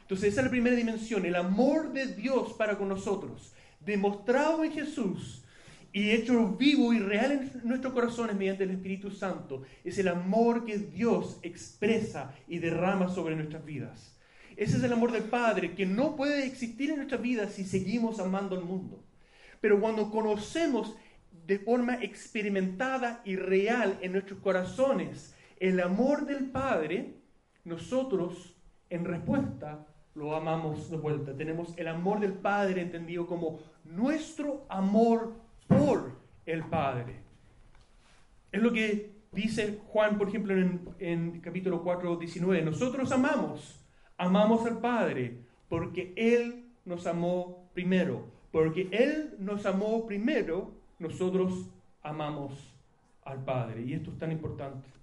Entonces 0.09 0.33
esa 0.33 0.41
es 0.41 0.45
la 0.45 0.49
primera 0.49 0.75
dimensión, 0.75 1.23
el 1.23 1.35
amor 1.35 1.93
de 1.93 2.07
Dios 2.07 2.53
para 2.53 2.79
con 2.79 2.89
nosotros, 2.89 3.53
demostrado 3.79 4.63
en 4.63 4.71
Jesús 4.71 5.45
y 5.93 6.09
hecho 6.09 6.53
vivo 6.53 6.93
y 6.93 6.97
real 6.97 7.31
en 7.31 7.61
nuestros 7.63 7.93
corazones 7.93 8.35
mediante 8.35 8.63
el 8.63 8.71
Espíritu 8.71 9.11
Santo. 9.11 9.61
Es 9.83 9.99
el 9.99 10.07
amor 10.07 10.65
que 10.65 10.79
Dios 10.79 11.37
expresa 11.43 12.33
y 12.47 12.57
derrama 12.57 13.09
sobre 13.09 13.35
nuestras 13.35 13.63
vidas. 13.63 14.17
Ese 14.57 14.77
es 14.77 14.83
el 14.83 14.93
amor 14.93 15.11
del 15.11 15.25
Padre 15.25 15.75
que 15.75 15.85
no 15.85 16.15
puede 16.15 16.43
existir 16.43 16.89
en 16.89 16.95
nuestras 16.95 17.21
vidas 17.21 17.53
si 17.53 17.63
seguimos 17.63 18.19
amando 18.19 18.55
al 18.55 18.65
mundo. 18.65 19.03
Pero 19.61 19.79
cuando 19.79 20.09
conocemos 20.09 20.95
de 21.45 21.59
forma 21.59 22.01
experimentada 22.01 23.21
y 23.25 23.35
real 23.35 23.99
en 24.01 24.13
nuestros 24.13 24.39
corazones 24.39 25.35
el 25.59 25.79
amor 25.79 26.25
del 26.25 26.45
Padre, 26.45 27.13
nosotros 27.63 28.55
en 28.89 29.05
respuesta 29.05 29.85
lo 30.19 30.35
amamos 30.35 30.91
de 30.91 30.97
vuelta. 30.97 31.33
Tenemos 31.33 31.73
el 31.77 31.87
amor 31.87 32.19
del 32.19 32.33
Padre 32.33 32.81
entendido 32.81 33.25
como 33.25 33.59
nuestro 33.85 34.65
amor 34.67 35.33
por 35.65 36.11
el 36.45 36.65
Padre. 36.65 37.21
Es 38.51 38.61
lo 38.61 38.73
que 38.73 39.13
dice 39.31 39.79
Juan, 39.87 40.17
por 40.17 40.27
ejemplo, 40.27 40.53
en, 40.53 40.81
en 40.99 41.39
capítulo 41.39 41.81
4, 41.81 42.17
19. 42.17 42.63
Nosotros 42.63 43.09
amamos, 43.13 43.81
amamos 44.17 44.65
al 44.65 44.79
Padre, 44.79 45.37
porque 45.69 46.13
Él 46.17 46.65
nos 46.83 47.07
amó 47.07 47.69
primero. 47.73 48.25
Porque 48.51 48.89
Él 48.91 49.35
nos 49.39 49.65
amó 49.65 50.05
primero, 50.05 50.73
nosotros 50.97 51.69
amamos 52.03 52.75
al 53.23 53.45
Padre. 53.45 53.83
Y 53.83 53.93
esto 53.93 54.11
es 54.11 54.17
tan 54.17 54.33
importante. 54.33 54.98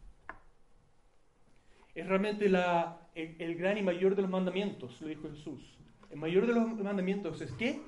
Es 1.97 2.07
realmente 2.07 2.51
la, 2.51 3.09
el, 3.15 3.55
gran 3.55 3.79
y 3.79 3.83
mayor 3.83 4.15
de 4.15 4.21
los 4.21 4.31
mandamientos, 4.31 5.01
lo 5.01 5.09
dijo 5.09 5.31
Jesús. 5.31 5.79
El 6.11 6.19
mayor 6.19 6.47
de 6.47 6.53
los 6.53 6.69
mandamientos 6.77 7.41
es 7.41 7.51
qué? 7.53 7.81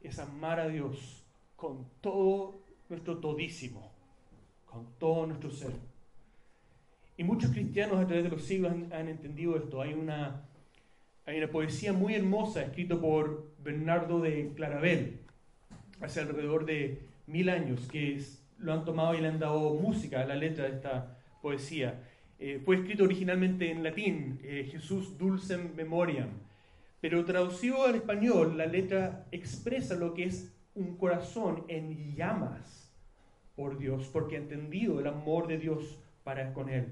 Es 0.00 0.18
amar 0.18 0.58
a 0.58 0.68
Dios 0.68 1.26
con 1.54 1.86
todo 2.00 2.62
nuestro 2.88 3.18
todísimo, 3.18 3.92
con 4.64 4.86
todo 4.98 5.26
nuestro 5.26 5.50
ser. 5.50 5.72
Y 7.18 7.24
muchos 7.24 7.50
cristianos 7.50 7.98
a 7.98 8.06
través 8.06 8.24
de 8.24 8.30
los 8.30 8.42
siglos 8.42 8.72
han, 8.90 9.08
entendido 9.08 9.56
esto. 9.58 9.82
Hay 9.82 9.92
una, 9.92 10.48
hay 11.26 11.36
una 11.36 11.48
poesía 11.48 11.92
muy 11.92 12.14
hermosa 12.14 12.62
escrita 12.62 12.98
por 12.98 13.52
Bernardo 13.62 14.20
de 14.20 14.54
Claravel, 14.56 15.20
hace 16.00 16.20
alrededor 16.20 16.64
de 16.64 17.02
mil 17.26 17.50
años, 17.50 17.86
que 17.92 18.22
lo 18.56 18.72
han 18.72 18.86
tomado 18.86 19.14
y 19.14 19.20
le 19.20 19.28
han 19.28 19.38
dado 19.38 19.74
música 19.74 20.22
a 20.22 20.24
la 20.24 20.34
letra 20.34 20.64
de 20.64 20.76
esta 20.76 21.18
poesía. 21.42 22.00
Eh, 22.38 22.60
fue 22.64 22.76
escrito 22.76 23.04
originalmente 23.04 23.70
en 23.70 23.82
latín, 23.82 24.40
eh, 24.42 24.68
Jesús 24.70 25.16
dulcem 25.16 25.74
memoriam, 25.76 26.30
pero 27.00 27.24
traducido 27.24 27.84
al 27.84 27.94
español, 27.94 28.58
la 28.58 28.66
letra 28.66 29.26
expresa 29.30 29.94
lo 29.94 30.14
que 30.14 30.24
es 30.24 30.52
un 30.74 30.96
corazón 30.96 31.64
en 31.68 32.14
llamas 32.16 32.92
por 33.54 33.78
Dios, 33.78 34.08
porque 34.12 34.36
ha 34.36 34.40
entendido 34.40 34.98
el 34.98 35.06
amor 35.06 35.46
de 35.46 35.58
Dios 35.58 35.98
para 36.24 36.52
con 36.52 36.68
él. 36.68 36.88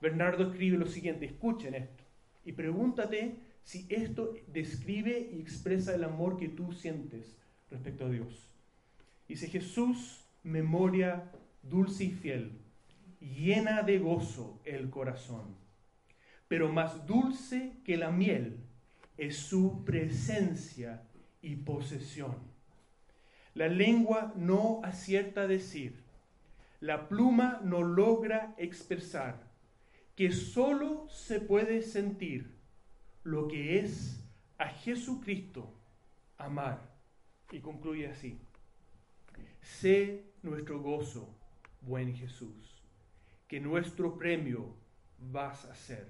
Bernardo 0.00 0.50
escribe 0.50 0.78
lo 0.78 0.86
siguiente, 0.86 1.26
escuchen 1.26 1.74
esto, 1.74 2.04
y 2.44 2.52
pregúntate 2.52 3.34
si 3.62 3.86
esto 3.90 4.34
describe 4.46 5.30
y 5.32 5.40
expresa 5.40 5.94
el 5.94 6.04
amor 6.04 6.38
que 6.38 6.48
tú 6.48 6.72
sientes 6.72 7.36
respecto 7.70 8.06
a 8.06 8.10
Dios. 8.10 8.48
Dice 9.28 9.48
Jesús, 9.48 10.24
memoria 10.44 11.30
dulce 11.62 12.04
y 12.04 12.10
fiel 12.12 12.65
llena 13.20 13.82
de 13.82 13.98
gozo 13.98 14.60
el 14.64 14.90
corazón. 14.90 15.56
Pero 16.48 16.72
más 16.72 17.06
dulce 17.06 17.72
que 17.84 17.96
la 17.96 18.10
miel 18.10 18.60
es 19.16 19.36
su 19.36 19.84
presencia 19.84 21.02
y 21.42 21.56
posesión. 21.56 22.36
La 23.54 23.68
lengua 23.68 24.32
no 24.36 24.80
acierta 24.84 25.42
a 25.42 25.46
decir, 25.46 26.04
la 26.80 27.08
pluma 27.08 27.60
no 27.64 27.82
logra 27.82 28.54
expresar, 28.58 29.50
que 30.14 30.30
sólo 30.30 31.08
se 31.08 31.40
puede 31.40 31.82
sentir 31.82 32.54
lo 33.24 33.48
que 33.48 33.78
es 33.78 34.22
a 34.58 34.68
Jesucristo 34.68 35.72
amar. 36.38 36.94
Y 37.50 37.60
concluye 37.60 38.08
así, 38.08 38.38
sé 39.62 40.24
nuestro 40.42 40.80
gozo, 40.80 41.34
buen 41.80 42.14
Jesús 42.14 42.75
que 43.48 43.60
nuestro 43.60 44.16
premio 44.16 44.74
vas 45.18 45.64
a 45.66 45.74
ser. 45.74 46.08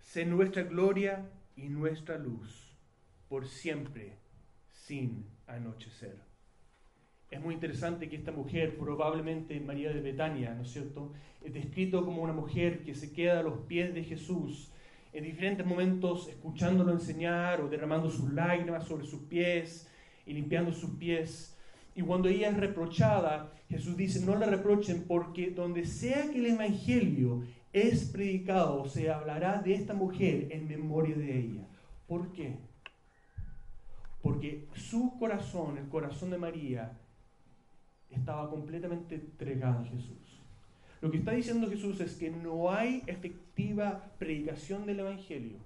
Sé 0.00 0.24
nuestra 0.24 0.62
gloria 0.62 1.28
y 1.56 1.68
nuestra 1.68 2.18
luz 2.18 2.76
por 3.28 3.46
siempre, 3.46 4.16
sin 4.72 5.26
anochecer. 5.46 6.16
Es 7.30 7.40
muy 7.40 7.54
interesante 7.54 8.08
que 8.08 8.16
esta 8.16 8.32
mujer, 8.32 8.78
probablemente 8.78 9.60
María 9.60 9.92
de 9.92 10.00
Betania, 10.00 10.54
¿no 10.54 10.62
es 10.62 10.72
cierto?, 10.72 11.12
es 11.44 11.52
descrito 11.52 12.04
como 12.04 12.22
una 12.22 12.32
mujer 12.32 12.82
que 12.82 12.94
se 12.94 13.12
queda 13.12 13.40
a 13.40 13.42
los 13.42 13.58
pies 13.66 13.94
de 13.94 14.02
Jesús 14.02 14.72
en 15.12 15.24
diferentes 15.24 15.66
momentos 15.66 16.28
escuchándolo 16.28 16.92
enseñar 16.92 17.60
o 17.60 17.68
derramando 17.68 18.10
sus 18.10 18.32
lágrimas 18.32 18.84
sobre 18.84 19.06
sus 19.06 19.22
pies 19.22 19.90
y 20.26 20.32
limpiando 20.32 20.72
sus 20.72 20.90
pies. 20.90 21.57
Y 21.98 22.02
cuando 22.02 22.28
ella 22.28 22.50
es 22.50 22.56
reprochada, 22.56 23.52
Jesús 23.68 23.96
dice, 23.96 24.24
no 24.24 24.36
la 24.36 24.46
reprochen 24.46 25.02
porque 25.08 25.50
donde 25.50 25.84
sea 25.84 26.30
que 26.30 26.38
el 26.38 26.46
Evangelio 26.46 27.42
es 27.72 28.04
predicado, 28.04 28.88
se 28.88 29.10
hablará 29.10 29.60
de 29.62 29.74
esta 29.74 29.94
mujer 29.94 30.46
en 30.52 30.68
memoria 30.68 31.16
de 31.16 31.40
ella. 31.40 31.66
¿Por 32.06 32.30
qué? 32.30 32.54
Porque 34.22 34.68
su 34.76 35.18
corazón, 35.18 35.76
el 35.76 35.88
corazón 35.88 36.30
de 36.30 36.38
María, 36.38 36.96
estaba 38.12 38.48
completamente 38.48 39.16
entregado 39.16 39.80
a 39.80 39.84
Jesús. 39.84 40.40
Lo 41.00 41.10
que 41.10 41.18
está 41.18 41.32
diciendo 41.32 41.68
Jesús 41.68 41.98
es 41.98 42.14
que 42.14 42.30
no 42.30 42.70
hay 42.70 43.02
efectiva 43.08 44.12
predicación 44.20 44.86
del 44.86 45.00
Evangelio 45.00 45.56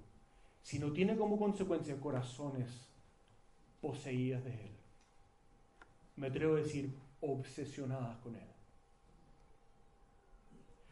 si 0.63 0.79
no 0.79 0.93
tiene 0.93 1.15
como 1.15 1.37
consecuencia 1.37 1.95
corazones 2.01 2.89
poseídas 3.81 4.43
de 4.45 4.53
Él 4.53 4.82
me 6.15 6.27
atrevo 6.27 6.55
a 6.55 6.59
decir, 6.59 6.93
obsesionadas 7.21 8.17
con 8.17 8.35
Él. 8.35 8.47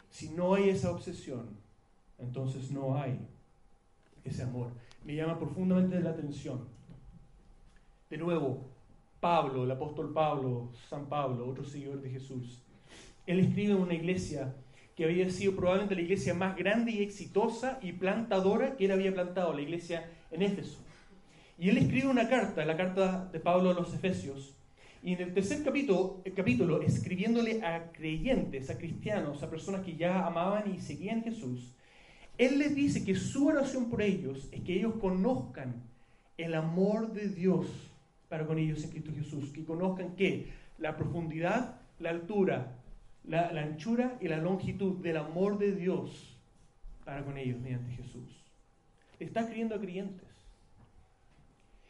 Si 0.09 0.29
no 0.29 0.55
hay 0.55 0.69
esa 0.69 0.91
obsesión, 0.91 1.57
entonces 2.17 2.71
no 2.71 2.97
hay 2.97 3.19
ese 4.23 4.43
amor. 4.43 4.71
Me 5.03 5.15
llama 5.15 5.39
profundamente 5.39 5.99
la 5.99 6.11
atención. 6.11 6.67
De 8.09 8.17
nuevo, 8.17 8.69
Pablo, 9.19 9.63
el 9.63 9.71
apóstol 9.71 10.11
Pablo, 10.13 10.69
San 10.89 11.07
Pablo, 11.07 11.47
otro 11.47 11.63
seguidor 11.63 12.01
de 12.01 12.09
Jesús, 12.09 12.61
él 13.25 13.39
escribe 13.39 13.73
en 13.73 13.81
una 13.81 13.93
iglesia 13.93 14.53
que 14.95 15.05
había 15.05 15.29
sido 15.29 15.55
probablemente 15.55 15.95
la 15.95 16.01
iglesia 16.01 16.33
más 16.33 16.55
grande 16.57 16.91
y 16.91 17.01
exitosa 17.01 17.79
y 17.81 17.93
plantadora 17.93 18.75
que 18.75 18.85
él 18.85 18.91
había 18.91 19.13
plantado, 19.13 19.53
la 19.53 19.61
iglesia 19.61 20.09
en 20.31 20.41
Éfeso. 20.41 20.79
Y 21.57 21.69
él 21.69 21.77
escribe 21.77 22.07
una 22.07 22.27
carta, 22.27 22.65
la 22.65 22.75
carta 22.75 23.29
de 23.31 23.39
Pablo 23.39 23.69
a 23.69 23.73
los 23.73 23.93
Efesios, 23.93 24.55
y 25.03 25.13
en 25.13 25.21
el 25.21 25.33
tercer 25.33 25.63
capítulo, 25.63 26.21
capítulo, 26.35 26.81
escribiéndole 26.81 27.63
a 27.63 27.91
creyentes, 27.91 28.69
a 28.69 28.77
cristianos, 28.77 29.41
a 29.41 29.49
personas 29.49 29.81
que 29.81 29.95
ya 29.95 30.27
amaban 30.27 30.71
y 30.73 30.79
seguían 30.79 31.23
Jesús, 31.23 31.73
Él 32.37 32.59
les 32.59 32.75
dice 32.75 33.03
que 33.03 33.15
su 33.15 33.47
oración 33.47 33.89
por 33.89 34.03
ellos 34.03 34.47
es 34.51 34.61
que 34.61 34.75
ellos 34.75 34.95
conozcan 35.01 35.83
el 36.37 36.53
amor 36.53 37.13
de 37.13 37.29
Dios 37.29 37.65
para 38.29 38.45
con 38.45 38.59
ellos 38.59 38.83
en 38.83 38.91
Cristo 38.91 39.11
Jesús, 39.15 39.49
que 39.49 39.65
conozcan 39.65 40.15
que 40.15 40.53
la 40.77 40.95
profundidad, 40.95 41.81
la 41.99 42.11
altura, 42.11 42.77
la, 43.23 43.51
la 43.51 43.61
anchura 43.61 44.17
y 44.21 44.27
la 44.27 44.37
longitud 44.37 44.97
del 44.97 45.17
amor 45.17 45.57
de 45.57 45.75
Dios 45.75 46.37
para 47.05 47.25
con 47.25 47.37
ellos 47.37 47.59
mediante 47.59 47.91
Jesús. 47.93 48.43
Está 49.19 49.41
escribiendo 49.41 49.75
a 49.75 49.79
creyentes. 49.79 50.29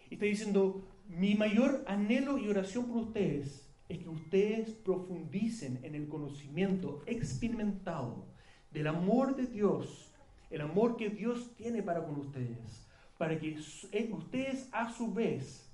Y 0.10 0.16
está 0.16 0.26
diciendo, 0.26 0.84
mi 1.08 1.36
mayor 1.36 1.84
anhelo 1.88 2.38
y 2.38 2.48
oración 2.48 2.88
por 2.88 2.98
ustedes 2.98 3.68
es 3.90 4.00
que 4.00 4.10
ustedes 4.10 4.70
profundicen 4.70 5.80
en 5.84 5.96
el 5.96 6.08
conocimiento 6.08 7.04
experimentado 7.06 8.26
del 8.72 8.88
amor 8.88 9.36
de 9.36 9.48
Dios, 9.48 10.12
el 10.50 10.62
amor 10.62 10.96
que 10.96 11.10
Dios 11.10 11.52
tiene 11.58 11.84
para 11.84 12.06
con 12.06 12.16
ustedes, 12.18 12.88
para 13.18 13.38
que 13.38 13.58
eh, 13.92 14.10
ustedes 14.14 14.70
a 14.72 14.92
su 14.94 15.14
vez 15.14 15.68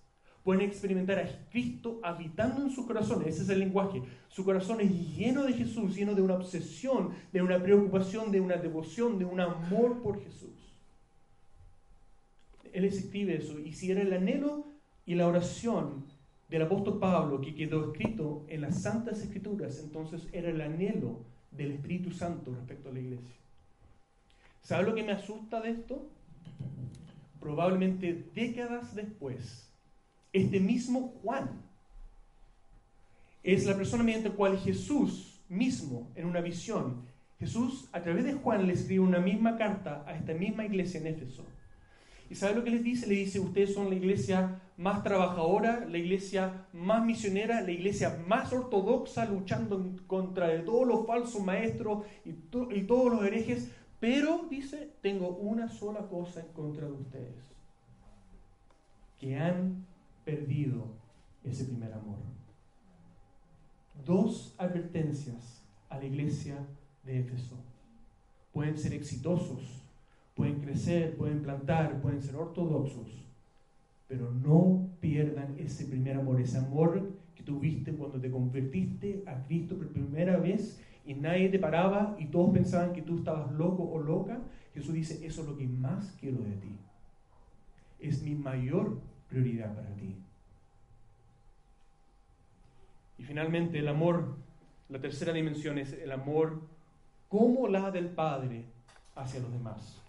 pueden 0.43 0.63
experimentar 0.63 1.19
a 1.19 1.49
Cristo 1.49 1.99
habitando 2.03 2.63
en 2.63 2.71
sus 2.71 2.85
corazones. 2.85 3.27
Ese 3.27 3.43
es 3.43 3.49
el 3.49 3.59
lenguaje. 3.59 4.01
Su 4.29 4.45
corazón 4.45 4.79
es 4.79 4.89
lleno 5.15 5.43
de 5.43 5.53
Jesús, 5.53 5.95
lleno 5.95 6.15
de 6.15 6.21
una 6.21 6.35
obsesión, 6.35 7.13
de 7.33 7.41
una 7.41 7.61
preocupación, 7.61 8.31
de 8.31 8.39
una 8.39 8.55
devoción, 8.55 9.19
de 9.19 9.25
un 9.25 9.41
amor 9.41 10.01
por 10.01 10.23
Jesús. 10.23 10.57
Él 12.71 12.85
escribe 12.85 13.35
eso. 13.35 13.59
Y 13.59 13.73
si 13.73 13.91
era 13.91 14.01
el 14.01 14.13
anhelo 14.13 14.76
y 15.07 15.15
la 15.15 15.25
oración 15.25 16.05
del 16.49 16.61
apóstol 16.63 16.99
Pablo 16.99 17.41
que 17.41 17.55
quedó 17.55 17.91
escrito 17.91 18.45
en 18.49 18.61
las 18.61 18.81
Santas 18.81 19.21
Escrituras, 19.21 19.79
entonces 19.79 20.27
era 20.33 20.49
el 20.49 20.61
anhelo 20.61 21.21
del 21.49 21.71
Espíritu 21.71 22.11
Santo 22.11 22.53
respecto 22.53 22.89
a 22.89 22.93
la 22.93 22.99
iglesia. 22.99 23.35
¿Sabe 24.61 24.83
lo 24.83 24.93
que 24.93 25.03
me 25.03 25.13
asusta 25.13 25.61
de 25.61 25.71
esto? 25.71 26.09
Probablemente 27.39 28.29
décadas 28.35 28.95
después, 28.95 29.71
este 30.33 30.59
mismo 30.59 31.13
Juan 31.23 31.49
es 33.43 33.65
la 33.65 33.77
persona 33.77 34.03
mediante 34.03 34.29
la 34.29 34.35
cual 34.35 34.57
Jesús 34.59 35.39
mismo, 35.47 36.11
en 36.15 36.25
una 36.25 36.41
visión, 36.41 37.03
Jesús 37.39 37.87
a 37.93 38.01
través 38.01 38.25
de 38.25 38.33
Juan 38.33 38.67
le 38.67 38.73
escribe 38.73 38.99
una 38.99 39.19
misma 39.19 39.55
carta 39.55 40.03
a 40.05 40.15
esta 40.15 40.33
misma 40.33 40.65
iglesia 40.65 40.99
en 40.99 41.07
Éfeso. 41.07 41.45
¿Y 42.29 42.35
sabe 42.35 42.55
lo 42.55 42.63
que 42.65 42.71
les 42.71 42.83
dice? 42.83 43.07
Le 43.07 43.15
dice, 43.15 43.39
ustedes 43.39 43.73
son 43.73 43.89
la 43.89 43.95
iglesia 43.95 44.59
más 44.77 45.03
trabajadora, 45.03 45.85
la 45.89 45.97
iglesia 45.97 46.67
más 46.71 47.03
misionera, 47.03 47.61
la 47.61 47.71
iglesia 47.71 48.23
más 48.27 48.53
ortodoxa, 48.53 49.25
luchando 49.25 49.95
contra 50.05 50.63
todos 50.63 50.87
los 50.87 51.07
falsos 51.07 51.43
maestros 51.43 52.05
y, 52.23 52.29
y 52.29 52.83
todos 52.83 53.11
los 53.11 53.25
herejes, 53.25 53.71
pero 53.99 54.45
dice, 54.49 54.91
tengo 55.01 55.29
una 55.29 55.67
sola 55.67 56.07
cosa 56.07 56.41
en 56.41 56.47
contra 56.53 56.85
de 56.85 56.93
ustedes, 56.93 57.55
que 59.19 59.35
han 59.35 59.85
perdido 60.23 60.85
ese 61.43 61.65
primer 61.65 61.91
amor. 61.93 62.19
Dos 64.05 64.53
advertencias 64.59 65.63
a 65.89 65.97
la 65.97 66.05
iglesia 66.05 66.57
de 67.03 67.19
Éfeso. 67.21 67.55
Pueden 68.51 68.77
ser 68.77 68.93
exitosos, 68.93 69.83
pueden 70.35 70.61
crecer, 70.61 71.17
pueden 71.17 71.41
plantar, 71.41 71.99
pueden 71.99 72.21
ser 72.21 72.35
ortodoxos, 72.35 73.26
pero 74.07 74.31
no 74.31 74.89
pierdan 74.99 75.55
ese 75.57 75.85
primer 75.85 76.17
amor, 76.17 76.39
ese 76.39 76.57
amor 76.57 77.11
que 77.35 77.43
tuviste 77.43 77.93
cuando 77.93 78.19
te 78.19 78.31
convertiste 78.31 79.23
a 79.25 79.43
Cristo 79.45 79.75
por 79.75 79.89
primera 79.89 80.37
vez 80.37 80.81
y 81.05 81.13
nadie 81.13 81.49
te 81.49 81.59
paraba 81.59 82.15
y 82.19 82.25
todos 82.25 82.53
pensaban 82.53 82.93
que 82.93 83.01
tú 83.01 83.17
estabas 83.17 83.51
loco 83.51 83.83
o 83.83 83.99
loca. 83.99 84.39
Jesús 84.73 84.93
dice, 84.93 85.25
eso 85.25 85.41
es 85.41 85.47
lo 85.47 85.57
que 85.57 85.67
más 85.67 86.15
quiero 86.19 86.37
de 86.37 86.51
ti. 86.51 86.77
Es 87.99 88.21
mi 88.21 88.35
mayor 88.35 88.99
prioridad 89.29 89.73
para 89.75 89.89
ti. 89.95 90.15
Y 93.17 93.23
finalmente 93.23 93.79
el 93.79 93.87
amor, 93.87 94.35
la 94.89 94.99
tercera 94.99 95.33
dimensión 95.33 95.77
es 95.77 95.93
el 95.93 96.11
amor 96.11 96.61
como 97.29 97.67
la 97.67 97.91
del 97.91 98.09
Padre 98.09 98.65
hacia 99.15 99.39
los 99.39 99.51
demás. 99.51 100.06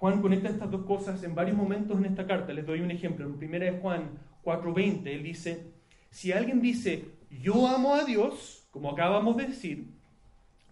Juan 0.00 0.22
conecta 0.22 0.48
estas 0.48 0.70
dos 0.70 0.86
cosas 0.86 1.22
en 1.24 1.34
varios 1.34 1.58
momentos 1.58 1.98
en 1.98 2.06
esta 2.06 2.26
carta. 2.26 2.54
Les 2.54 2.64
doy 2.64 2.80
un 2.80 2.90
ejemplo. 2.90 3.26
En 3.26 3.36
primera 3.36 3.66
de 3.66 3.78
Juan 3.80 4.18
4:20, 4.42 5.06
él 5.12 5.22
dice, 5.22 5.74
si 6.08 6.32
alguien 6.32 6.62
dice, 6.62 7.04
yo 7.28 7.68
amo 7.68 7.94
a 7.94 8.04
Dios, 8.04 8.66
como 8.70 8.90
acabamos 8.90 9.36
de 9.36 9.48
decir, 9.48 9.90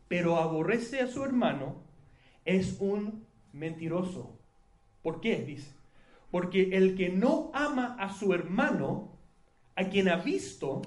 pero 0.08 0.38
aborrece 0.38 1.02
a 1.02 1.08
su 1.08 1.22
hermano, 1.22 1.82
es 2.46 2.78
un 2.80 3.26
mentiroso. 3.52 4.40
¿Por 5.02 5.20
qué? 5.20 5.42
Dice, 5.42 5.74
porque 6.30 6.70
el 6.78 6.96
que 6.96 7.10
no 7.10 7.50
ama 7.52 7.96
a 8.00 8.10
su 8.14 8.32
hermano, 8.32 9.12
a 9.76 9.84
quien 9.90 10.08
ha 10.08 10.16
visto, 10.16 10.80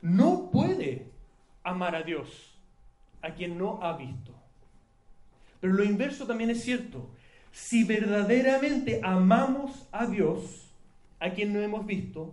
no 0.00 0.50
puede 0.50 1.12
amar 1.62 1.94
a 1.96 2.02
Dios, 2.02 2.58
a 3.20 3.34
quien 3.34 3.58
no 3.58 3.78
ha 3.82 3.94
visto. 3.98 4.32
Pero 5.60 5.74
lo 5.74 5.84
inverso 5.84 6.26
también 6.26 6.48
es 6.48 6.62
cierto 6.62 7.10
si 7.58 7.82
verdaderamente 7.82 9.00
amamos 9.02 9.88
a 9.90 10.06
Dios, 10.06 10.72
a 11.18 11.30
quien 11.30 11.52
no 11.52 11.60
hemos 11.60 11.84
visto, 11.84 12.32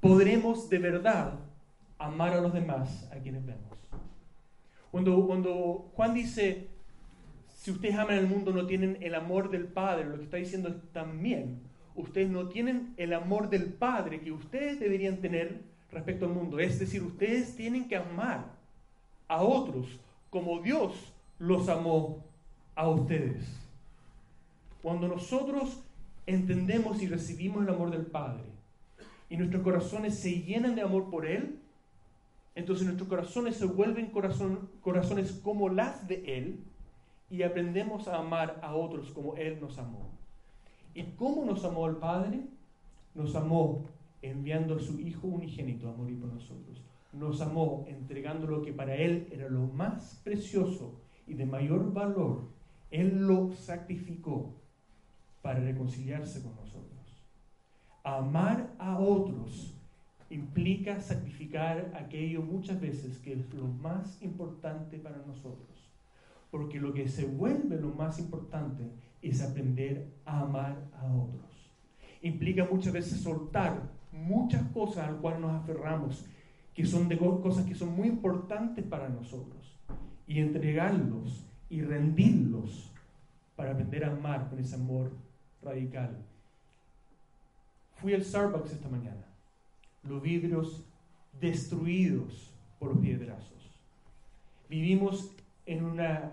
podremos 0.00 0.68
de 0.68 0.78
verdad 0.78 1.32
amar 1.98 2.34
a 2.34 2.42
los 2.42 2.52
demás, 2.52 3.08
a 3.10 3.16
quienes 3.16 3.44
vemos. 3.44 3.64
Cuando, 4.92 5.26
cuando 5.26 5.90
Juan 5.94 6.12
dice, 6.12 6.68
si 7.56 7.70
ustedes 7.70 7.96
aman 7.96 8.18
al 8.18 8.28
mundo 8.28 8.52
no 8.52 8.66
tienen 8.66 8.98
el 9.00 9.14
amor 9.14 9.50
del 9.50 9.64
Padre, 9.64 10.04
lo 10.04 10.18
que 10.18 10.24
está 10.24 10.36
diciendo 10.36 10.68
es 10.68 10.76
también, 10.92 11.58
ustedes 11.96 12.28
no 12.28 12.48
tienen 12.48 12.92
el 12.98 13.14
amor 13.14 13.48
del 13.48 13.72
Padre 13.72 14.20
que 14.20 14.30
ustedes 14.30 14.78
deberían 14.78 15.16
tener 15.16 15.62
respecto 15.90 16.26
al 16.26 16.32
mundo. 16.32 16.60
Es 16.60 16.78
decir, 16.78 17.02
ustedes 17.02 17.56
tienen 17.56 17.88
que 17.88 17.96
amar 17.96 18.44
a 19.26 19.42
otros 19.42 19.98
como 20.28 20.60
Dios 20.60 20.92
los 21.38 21.68
amó 21.70 22.22
a 22.74 22.88
ustedes. 22.88 23.65
Cuando 24.86 25.08
nosotros 25.08 25.82
entendemos 26.26 27.02
y 27.02 27.08
recibimos 27.08 27.64
el 27.64 27.74
amor 27.74 27.90
del 27.90 28.06
Padre 28.06 28.44
y 29.28 29.36
nuestros 29.36 29.64
corazones 29.64 30.16
se 30.16 30.42
llenan 30.42 30.76
de 30.76 30.82
amor 30.82 31.10
por 31.10 31.26
Él, 31.26 31.58
entonces 32.54 32.84
nuestros 32.86 33.08
corazones 33.08 33.56
se 33.56 33.66
vuelven 33.66 34.12
corazones 34.12 35.32
como 35.42 35.70
las 35.70 36.06
de 36.06 36.38
Él 36.38 36.60
y 37.28 37.42
aprendemos 37.42 38.06
a 38.06 38.18
amar 38.18 38.60
a 38.62 38.76
otros 38.76 39.10
como 39.10 39.34
Él 39.34 39.58
nos 39.60 39.76
amó. 39.76 40.08
¿Y 40.94 41.02
cómo 41.16 41.44
nos 41.44 41.64
amó 41.64 41.88
el 41.88 41.96
Padre? 41.96 42.42
Nos 43.16 43.34
amó 43.34 43.82
enviando 44.22 44.76
a 44.76 44.80
su 44.80 45.00
Hijo 45.00 45.26
unigénito 45.26 45.88
a 45.88 45.96
morir 45.96 46.20
por 46.20 46.32
nosotros. 46.32 46.80
Nos 47.12 47.40
amó 47.40 47.84
entregando 47.88 48.46
lo 48.46 48.62
que 48.62 48.72
para 48.72 48.94
Él 48.94 49.26
era 49.32 49.48
lo 49.48 49.66
más 49.66 50.20
precioso 50.22 50.94
y 51.26 51.34
de 51.34 51.44
mayor 51.44 51.92
valor. 51.92 52.42
Él 52.92 53.26
lo 53.26 53.50
sacrificó 53.50 54.54
para 55.46 55.60
reconciliarse 55.60 56.42
con 56.42 56.56
nosotros. 56.56 57.22
Amar 58.02 58.74
a 58.80 58.98
otros 58.98 59.78
implica 60.28 61.00
sacrificar 61.00 61.92
aquello 61.94 62.42
muchas 62.42 62.80
veces 62.80 63.18
que 63.18 63.34
es 63.34 63.54
lo 63.54 63.68
más 63.68 64.20
importante 64.22 64.98
para 64.98 65.18
nosotros. 65.18 65.88
Porque 66.50 66.80
lo 66.80 66.92
que 66.92 67.06
se 67.06 67.26
vuelve 67.26 67.80
lo 67.80 67.90
más 67.90 68.18
importante 68.18 68.90
es 69.22 69.40
aprender 69.40 70.08
a 70.24 70.40
amar 70.40 70.82
a 70.98 71.06
otros. 71.14 71.70
Implica 72.22 72.66
muchas 72.68 72.92
veces 72.92 73.20
soltar 73.20 73.88
muchas 74.10 74.66
cosas 74.72 75.06
al 75.06 75.18
cual 75.18 75.40
nos 75.40 75.52
aferramos, 75.52 76.26
que 76.74 76.84
son 76.84 77.08
cosas 77.40 77.64
que 77.66 77.76
son 77.76 77.94
muy 77.94 78.08
importantes 78.08 78.84
para 78.84 79.08
nosotros, 79.08 79.78
y 80.26 80.40
entregarlos 80.40 81.46
y 81.70 81.82
rendirlos 81.82 82.92
para 83.54 83.70
aprender 83.70 84.04
a 84.06 84.10
amar 84.10 84.50
con 84.50 84.58
ese 84.58 84.74
amor 84.74 85.25
radical. 85.66 86.16
Fui 87.96 88.14
al 88.14 88.24
Starbucks 88.24 88.72
esta 88.72 88.88
mañana. 88.88 89.24
Los 90.02 90.22
vidrios 90.22 90.84
destruidos 91.40 92.52
por 92.78 92.94
los 92.94 92.98
piedrazos. 92.98 93.70
Vivimos 94.68 95.32
en, 95.64 95.84
una, 95.84 96.32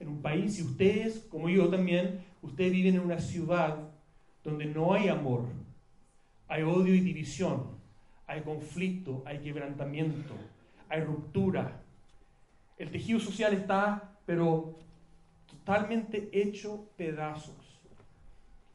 en 0.00 0.08
un 0.08 0.22
país, 0.22 0.58
y 0.58 0.62
ustedes, 0.62 1.26
como 1.30 1.48
yo 1.48 1.68
también, 1.68 2.20
ustedes 2.42 2.72
viven 2.72 2.94
en 2.96 3.00
una 3.00 3.18
ciudad 3.18 3.78
donde 4.44 4.66
no 4.66 4.94
hay 4.94 5.08
amor, 5.08 5.46
hay 6.48 6.62
odio 6.62 6.94
y 6.94 7.00
división, 7.00 7.64
hay 8.26 8.42
conflicto, 8.42 9.22
hay 9.26 9.38
quebrantamiento, 9.38 10.34
hay 10.88 11.00
ruptura. 11.00 11.80
El 12.78 12.90
tejido 12.90 13.18
social 13.18 13.54
está, 13.54 14.16
pero 14.26 14.76
totalmente 15.46 16.28
hecho 16.32 16.88
pedazos. 16.96 17.65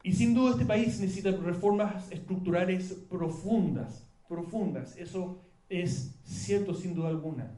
Y 0.02 0.12
sin 0.12 0.34
duda 0.34 0.52
este 0.52 0.64
país 0.64 0.98
necesita 0.98 1.30
reformas 1.30 2.10
estructurales 2.10 2.92
profundas, 3.08 4.04
profundas. 4.28 4.96
Eso 4.96 5.40
es 5.68 6.18
cierto 6.24 6.74
sin 6.74 6.94
duda 6.94 7.08
alguna. 7.08 7.52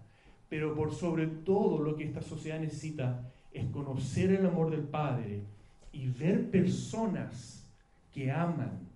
Pero 0.51 0.75
por 0.75 0.95
sobre 0.95 1.27
todo 1.27 1.79
lo 1.79 1.97
que 1.97 2.05
esta 2.05 2.21
sociedad 2.21 2.61
necesita 2.61 3.33
es 3.51 3.65
conocer 3.71 4.31
el 4.31 4.45
amor 4.45 4.71
del 4.71 4.83
Padre 4.83 5.43
y 5.91 6.09
ver 6.09 6.51
personas 6.51 7.67
que 8.13 8.31
aman 8.31 8.91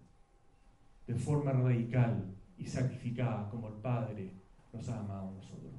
de 1.06 1.14
forma 1.14 1.52
radical 1.52 2.22
y 2.58 2.66
sacrificada 2.66 3.48
como 3.48 3.68
el 3.68 3.74
Padre 3.74 4.30
nos 4.74 4.88
ha 4.90 4.98
amado 4.98 5.28
a 5.28 5.32
nosotros. 5.32 5.72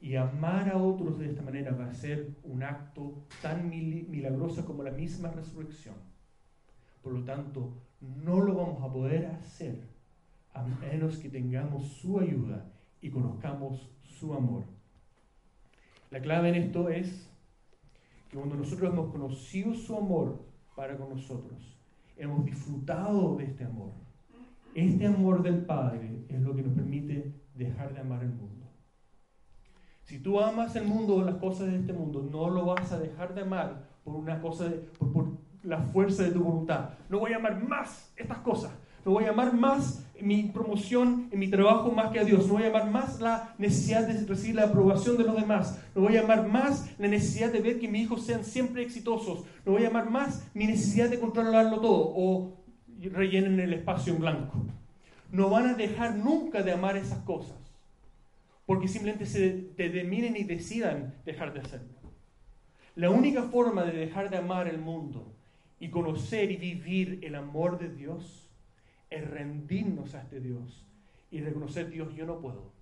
Y 0.00 0.16
amar 0.16 0.68
a 0.70 0.76
otros 0.76 1.20
de 1.20 1.30
esta 1.30 1.42
manera 1.42 1.70
va 1.70 1.86
a 1.86 1.94
ser 1.94 2.34
un 2.42 2.64
acto 2.64 3.22
tan 3.40 3.70
milagroso 3.70 4.66
como 4.66 4.82
la 4.82 4.90
misma 4.90 5.30
resurrección 5.30 6.13
Por 7.04 7.12
lo 7.12 7.22
tanto, 7.22 7.70
no 8.00 8.40
lo 8.40 8.54
vamos 8.54 8.82
a 8.82 8.90
poder 8.90 9.26
hacer 9.26 9.78
a 10.54 10.62
menos 10.64 11.18
que 11.18 11.28
tengamos 11.28 11.86
su 11.86 12.18
ayuda 12.18 12.64
y 13.02 13.10
conozcamos 13.10 13.90
su 14.02 14.32
amor. 14.32 14.64
La 16.10 16.22
clave 16.22 16.48
en 16.48 16.54
esto 16.54 16.88
es 16.88 17.30
que 18.30 18.38
cuando 18.38 18.56
nosotros 18.56 18.90
hemos 18.90 19.12
conocido 19.12 19.74
su 19.74 19.94
amor 19.94 20.46
para 20.74 20.96
con 20.96 21.10
nosotros, 21.10 21.76
hemos 22.16 22.44
disfrutado 22.46 23.36
de 23.36 23.44
este 23.44 23.64
amor. 23.64 23.90
Este 24.74 25.06
amor 25.06 25.42
del 25.42 25.66
Padre 25.66 26.24
es 26.28 26.40
lo 26.40 26.56
que 26.56 26.62
nos 26.62 26.72
permite 26.72 27.34
dejar 27.54 27.92
de 27.92 28.00
amar 28.00 28.22
el 28.22 28.30
mundo. 28.30 28.66
Si 30.04 30.20
tú 30.20 30.40
amas 30.40 30.74
el 30.76 30.86
mundo 30.86 31.16
o 31.16 31.22
las 31.22 31.36
cosas 31.36 31.66
de 31.66 31.76
este 31.76 31.92
mundo, 31.92 32.26
no 32.30 32.48
lo 32.48 32.64
vas 32.64 32.92
a 32.92 32.98
dejar 32.98 33.34
de 33.34 33.42
amar 33.42 33.88
por 34.04 34.14
una 34.16 34.40
cosa 34.40 34.68
de, 34.68 34.76
por, 34.76 35.43
la 35.64 35.78
fuerza 35.78 36.22
de 36.22 36.30
tu 36.30 36.42
voluntad. 36.42 36.90
No 37.08 37.18
voy 37.18 37.32
a 37.32 37.36
amar 37.36 37.62
más 37.62 38.12
estas 38.16 38.38
cosas. 38.38 38.72
No 39.04 39.12
voy 39.12 39.24
a 39.24 39.30
amar 39.30 39.52
más 39.52 40.04
mi 40.20 40.44
promoción 40.44 41.28
en 41.30 41.38
mi 41.38 41.48
trabajo 41.48 41.90
más 41.90 42.10
que 42.10 42.20
a 42.20 42.24
Dios. 42.24 42.46
No 42.46 42.54
voy 42.54 42.64
a 42.64 42.68
amar 42.68 42.90
más 42.90 43.20
la 43.20 43.54
necesidad 43.58 44.06
de 44.06 44.26
recibir 44.26 44.56
la 44.56 44.64
aprobación 44.64 45.18
de 45.18 45.24
los 45.24 45.36
demás. 45.36 45.78
No 45.94 46.02
voy 46.02 46.16
a 46.16 46.22
amar 46.22 46.48
más 46.48 46.90
la 46.98 47.08
necesidad 47.08 47.52
de 47.52 47.60
ver 47.60 47.78
que 47.78 47.88
mis 47.88 48.02
hijos 48.02 48.24
sean 48.24 48.44
siempre 48.44 48.82
exitosos. 48.82 49.44
No 49.66 49.72
voy 49.72 49.84
a 49.84 49.88
amar 49.88 50.08
más 50.08 50.46
mi 50.54 50.66
necesidad 50.66 51.10
de 51.10 51.20
controlarlo 51.20 51.80
todo 51.80 52.12
o 52.16 52.64
rellenen 52.98 53.60
el 53.60 53.74
espacio 53.74 54.14
en 54.14 54.20
blanco. 54.20 54.64
No 55.30 55.50
van 55.50 55.66
a 55.66 55.74
dejar 55.74 56.16
nunca 56.16 56.62
de 56.62 56.72
amar 56.72 56.96
esas 56.96 57.18
cosas 57.20 57.64
porque 58.66 58.88
simplemente 58.88 59.26
se 59.26 59.68
determinen 59.76 60.36
y 60.36 60.44
decidan 60.44 61.14
dejar 61.24 61.52
de 61.52 61.60
hacerlo. 61.60 61.94
La 62.94 63.10
única 63.10 63.42
forma 63.42 63.82
de 63.82 63.92
dejar 63.92 64.30
de 64.30 64.38
amar 64.38 64.68
el 64.68 64.78
mundo 64.78 65.34
y 65.80 65.90
conocer 65.90 66.50
y 66.50 66.56
vivir 66.56 67.20
el 67.22 67.34
amor 67.34 67.78
de 67.78 67.88
Dios 67.88 68.50
es 69.10 69.28
rendirnos 69.28 70.14
a 70.14 70.22
este 70.22 70.40
Dios 70.40 70.84
y 71.30 71.40
reconocer, 71.40 71.90
Dios, 71.90 72.14
yo 72.14 72.26
no 72.26 72.40
puedo. 72.40 72.72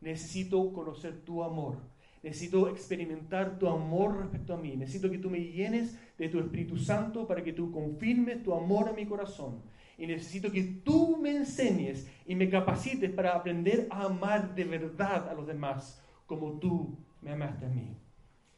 Necesito 0.00 0.72
conocer 0.72 1.20
tu 1.24 1.42
amor. 1.42 1.78
Necesito 2.22 2.68
experimentar 2.68 3.58
tu 3.58 3.68
amor 3.68 4.18
respecto 4.18 4.54
a 4.54 4.56
mí. 4.56 4.76
Necesito 4.76 5.10
que 5.10 5.18
tú 5.18 5.30
me 5.30 5.40
llenes 5.40 5.98
de 6.18 6.28
tu 6.28 6.38
Espíritu 6.38 6.76
Santo 6.76 7.26
para 7.26 7.42
que 7.42 7.52
tú 7.52 7.70
confirmes 7.70 8.42
tu 8.42 8.54
amor 8.54 8.88
a 8.88 8.92
mi 8.92 9.06
corazón. 9.06 9.62
Y 9.96 10.06
necesito 10.06 10.50
que 10.52 10.62
tú 10.62 11.16
me 11.16 11.34
enseñes 11.34 12.08
y 12.26 12.34
me 12.36 12.48
capacites 12.48 13.10
para 13.10 13.34
aprender 13.34 13.88
a 13.90 14.04
amar 14.04 14.54
de 14.54 14.64
verdad 14.64 15.28
a 15.28 15.34
los 15.34 15.46
demás 15.46 16.00
como 16.26 16.58
tú 16.58 16.96
me 17.22 17.32
amaste 17.32 17.66
a 17.66 17.68
mí. 17.68 17.96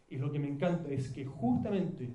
Y 0.09 0.16
lo 0.16 0.30
que 0.30 0.38
me 0.38 0.49
encanta 0.49 0.91
es 0.91 1.09
que 1.09 1.24
justamente 1.24 2.11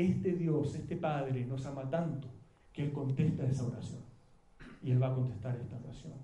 este 0.00 0.32
Dios, 0.32 0.74
este 0.74 0.96
Padre, 0.96 1.44
nos 1.44 1.64
ama 1.66 1.88
tanto 1.88 2.28
que 2.72 2.84
Él 2.84 2.92
contesta 2.92 3.46
esa 3.46 3.64
oración. 3.64 4.00
Y 4.82 4.90
Él 4.92 5.02
va 5.02 5.08
a 5.08 5.14
contestar 5.14 5.56
esta 5.56 5.76
oración. 5.76 6.14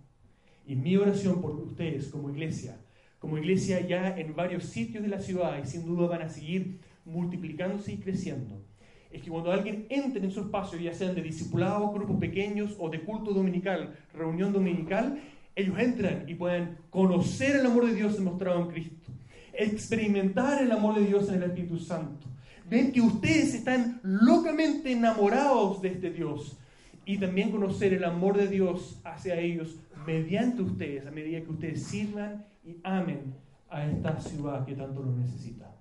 Y 0.66 0.77
mi 0.77 0.97
oración 0.97 1.41
por 1.43 1.53
ustedes 1.57 2.09
como 2.09 2.31
iglesia, 2.31 2.77
como 3.18 3.39
iglesia 3.39 3.81
ya 3.87 4.16
en 4.16 4.35
varios 4.35 4.64
sitios 4.64 5.03
de 5.03 5.09
la 5.09 5.20
ciudad 5.20 5.62
y 5.62 5.66
sin 5.66 5.85
duda 5.85 6.07
van 6.07 6.22
a 6.22 6.29
seguir 6.29 6.79
multiplicándose 7.05 7.93
y 7.93 7.97
creciendo, 7.99 8.62
es 9.11 9.22
que 9.22 9.31
cuando 9.31 9.53
alguien 9.53 9.87
entre 9.91 10.25
en 10.25 10.31
su 10.31 10.41
espacio, 10.41 10.79
ya 10.79 10.93
sean 10.93 11.14
de 11.14 11.22
discipulado, 11.22 11.93
grupos 11.93 12.18
pequeños 12.18 12.77
o 12.81 12.89
de 12.89 13.01
culto 13.03 13.33
dominical, 13.33 13.97
reunión 14.12 14.53
dominical, 14.53 15.20
ellos 15.55 15.79
entran 15.79 16.29
y 16.29 16.35
pueden 16.35 16.79
conocer 16.91 17.57
el 17.57 17.66
amor 17.66 17.87
de 17.87 17.95
Dios 17.95 18.16
demostrado 18.16 18.61
en 18.62 18.68
Cristo, 18.68 19.12
experimentar 19.53 20.61
el 20.61 20.72
amor 20.72 20.97
de 20.97 21.07
Dios 21.07 21.29
en 21.29 21.37
el 21.37 21.43
Espíritu 21.45 21.79
Santo, 21.79 22.27
ven 22.69 22.93
que 22.93 23.01
ustedes 23.01 23.55
están 23.55 24.01
locamente 24.03 24.93
enamorados 24.93 25.83
de 25.83 25.89
este 25.89 26.11
Dios 26.11 26.57
y 27.05 27.19
también 27.19 27.51
conocer 27.51 27.93
el 27.93 28.05
amor 28.05 28.37
de 28.37 28.49
Dios 28.49 29.01
hacia 29.05 29.39
ellos 29.39 29.77
mediante 30.07 30.62
ustedes, 30.62 31.07
a 31.07 31.11
medida 31.11 31.41
que 31.41 31.51
ustedes 31.51 31.83
sirvan 31.85 32.45
y 32.65 32.77
amen 32.83 33.35
a 33.69 33.87
esta 33.87 34.21
ciudad 34.21 34.65
que 34.65 34.75
tanto 34.75 35.03
lo 35.03 35.12
necesita. 35.12 35.75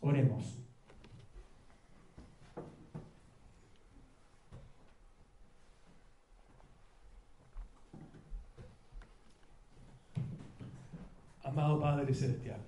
Oremos. 0.00 0.58
Amado 11.44 11.80
Padre 11.80 12.14
Celestial, 12.14 12.60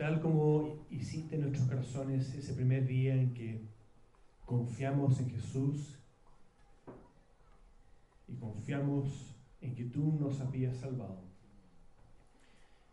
tal 0.00 0.18
como 0.22 0.86
hiciste 0.88 1.34
en 1.34 1.42
nuestros 1.42 1.68
corazones 1.68 2.34
ese 2.34 2.54
primer 2.54 2.86
día 2.86 3.14
en 3.14 3.34
que 3.34 3.60
confiamos 4.46 5.20
en 5.20 5.28
Jesús 5.28 5.98
y 8.26 8.34
confiamos 8.36 9.36
en 9.60 9.74
que 9.74 9.84
tú 9.84 10.16
nos 10.18 10.40
habías 10.40 10.78
salvado. 10.78 11.20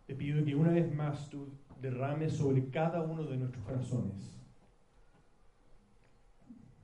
Te 0.06 0.16
pido 0.16 0.44
que 0.44 0.54
una 0.54 0.72
vez 0.72 0.94
más 0.94 1.30
tú 1.30 1.48
derrames 1.82 2.34
sobre 2.34 2.68
cada 2.72 3.02
uno 3.04 3.24
de 3.24 3.38
nuestros 3.38 3.64
corazones 3.64 4.38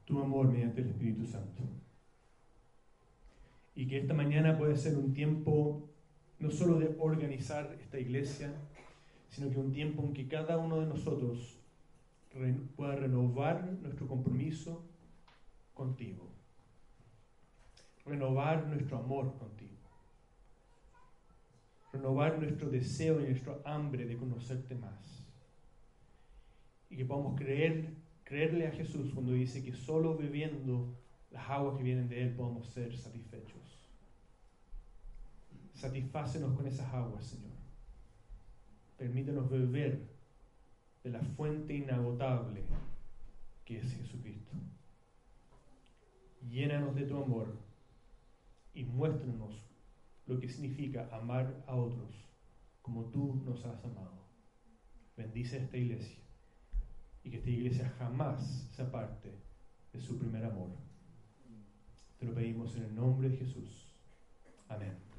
tu 0.05 0.21
amor 0.21 0.47
mediante 0.47 0.84
el 0.84 0.88
Espíritu 0.88 1.26
Santo. 1.26 1.63
Y 3.76 3.88
que 3.88 3.97
esta 3.97 4.13
mañana 4.13 4.57
pueda 4.57 4.78
ser 4.78 4.97
un 4.97 5.13
tiempo 5.13 5.89
no 6.39 6.49
solo 6.49 6.80
de 6.80 6.95
organizar 6.97 7.78
esta 7.82 7.99
iglesia, 7.99 8.53
sino 9.34 9.49
que 9.49 9.57
un 9.57 9.71
tiempo 9.71 10.03
en 10.03 10.13
que 10.13 10.27
cada 10.27 10.57
uno 10.57 10.79
de 10.79 10.86
nosotros 10.86 11.57
pueda 12.75 12.95
renovar 12.95 13.63
nuestro 13.81 14.07
compromiso 14.07 14.84
contigo, 15.73 16.29
renovar 18.05 18.67
nuestro 18.67 18.97
amor 18.97 19.36
contigo, 19.38 19.71
renovar 21.91 22.38
nuestro 22.38 22.69
deseo 22.69 23.21
y 23.21 23.29
nuestro 23.29 23.59
hambre 23.65 24.05
de 24.05 24.17
conocerte 24.17 24.75
más. 24.75 25.25
Y 26.91 26.97
que 26.97 27.05
podamos 27.05 27.36
creer, 27.36 27.91
creerle 28.23 28.67
a 28.67 28.71
Jesús 28.71 29.11
cuando 29.15 29.31
dice 29.31 29.63
que 29.63 29.73
solo 29.73 30.15
bebiendo 30.15 30.95
las 31.31 31.49
aguas 31.49 31.75
que 31.77 31.84
vienen 31.84 32.07
de 32.07 32.21
Él 32.21 32.36
podemos 32.36 32.67
ser 32.67 32.95
satisfechos. 32.95 33.79
Satisfácenos 35.73 36.55
con 36.55 36.67
esas 36.67 36.93
aguas, 36.93 37.25
Señor 37.25 37.53
permítenos 38.98 39.50
beber 39.50 40.02
de 41.04 41.10
la 41.10 41.22
fuente 41.22 41.74
inagotable 41.74 42.64
que 43.66 43.78
es 43.78 43.94
Jesucristo. 43.94 44.52
Llénanos 46.50 46.96
de 46.96 47.06
tu 47.06 47.18
amor 47.18 47.58
y 48.74 48.84
muéstranos 48.84 49.64
lo 50.26 50.39
que 50.39 50.50
significa 50.50 51.10
amar 51.12 51.64
a 51.68 51.76
otros 51.76 52.12
como 52.82 53.06
tú 53.06 53.41
nos 53.46 53.66
has 53.66 53.84
amado. 53.86 54.24
Bendice 55.16 55.58
esta 55.58 55.78
iglesia 55.78 56.22
y 57.24 57.30
que 57.30 57.38
esta 57.38 57.50
iglesia 57.50 57.94
jamás 57.98 58.68
se 58.72 58.82
aparte 58.82 59.32
de 59.94 60.00
su 60.00 60.18
primer 60.18 60.44
amor. 60.44 60.70
Te 62.20 62.26
lo 62.26 62.34
pedimos 62.34 62.76
en 62.76 62.84
el 62.84 62.96
nombre 62.96 63.30
de 63.30 63.38
Jesús. 63.38 63.94
Amén. 64.68 65.12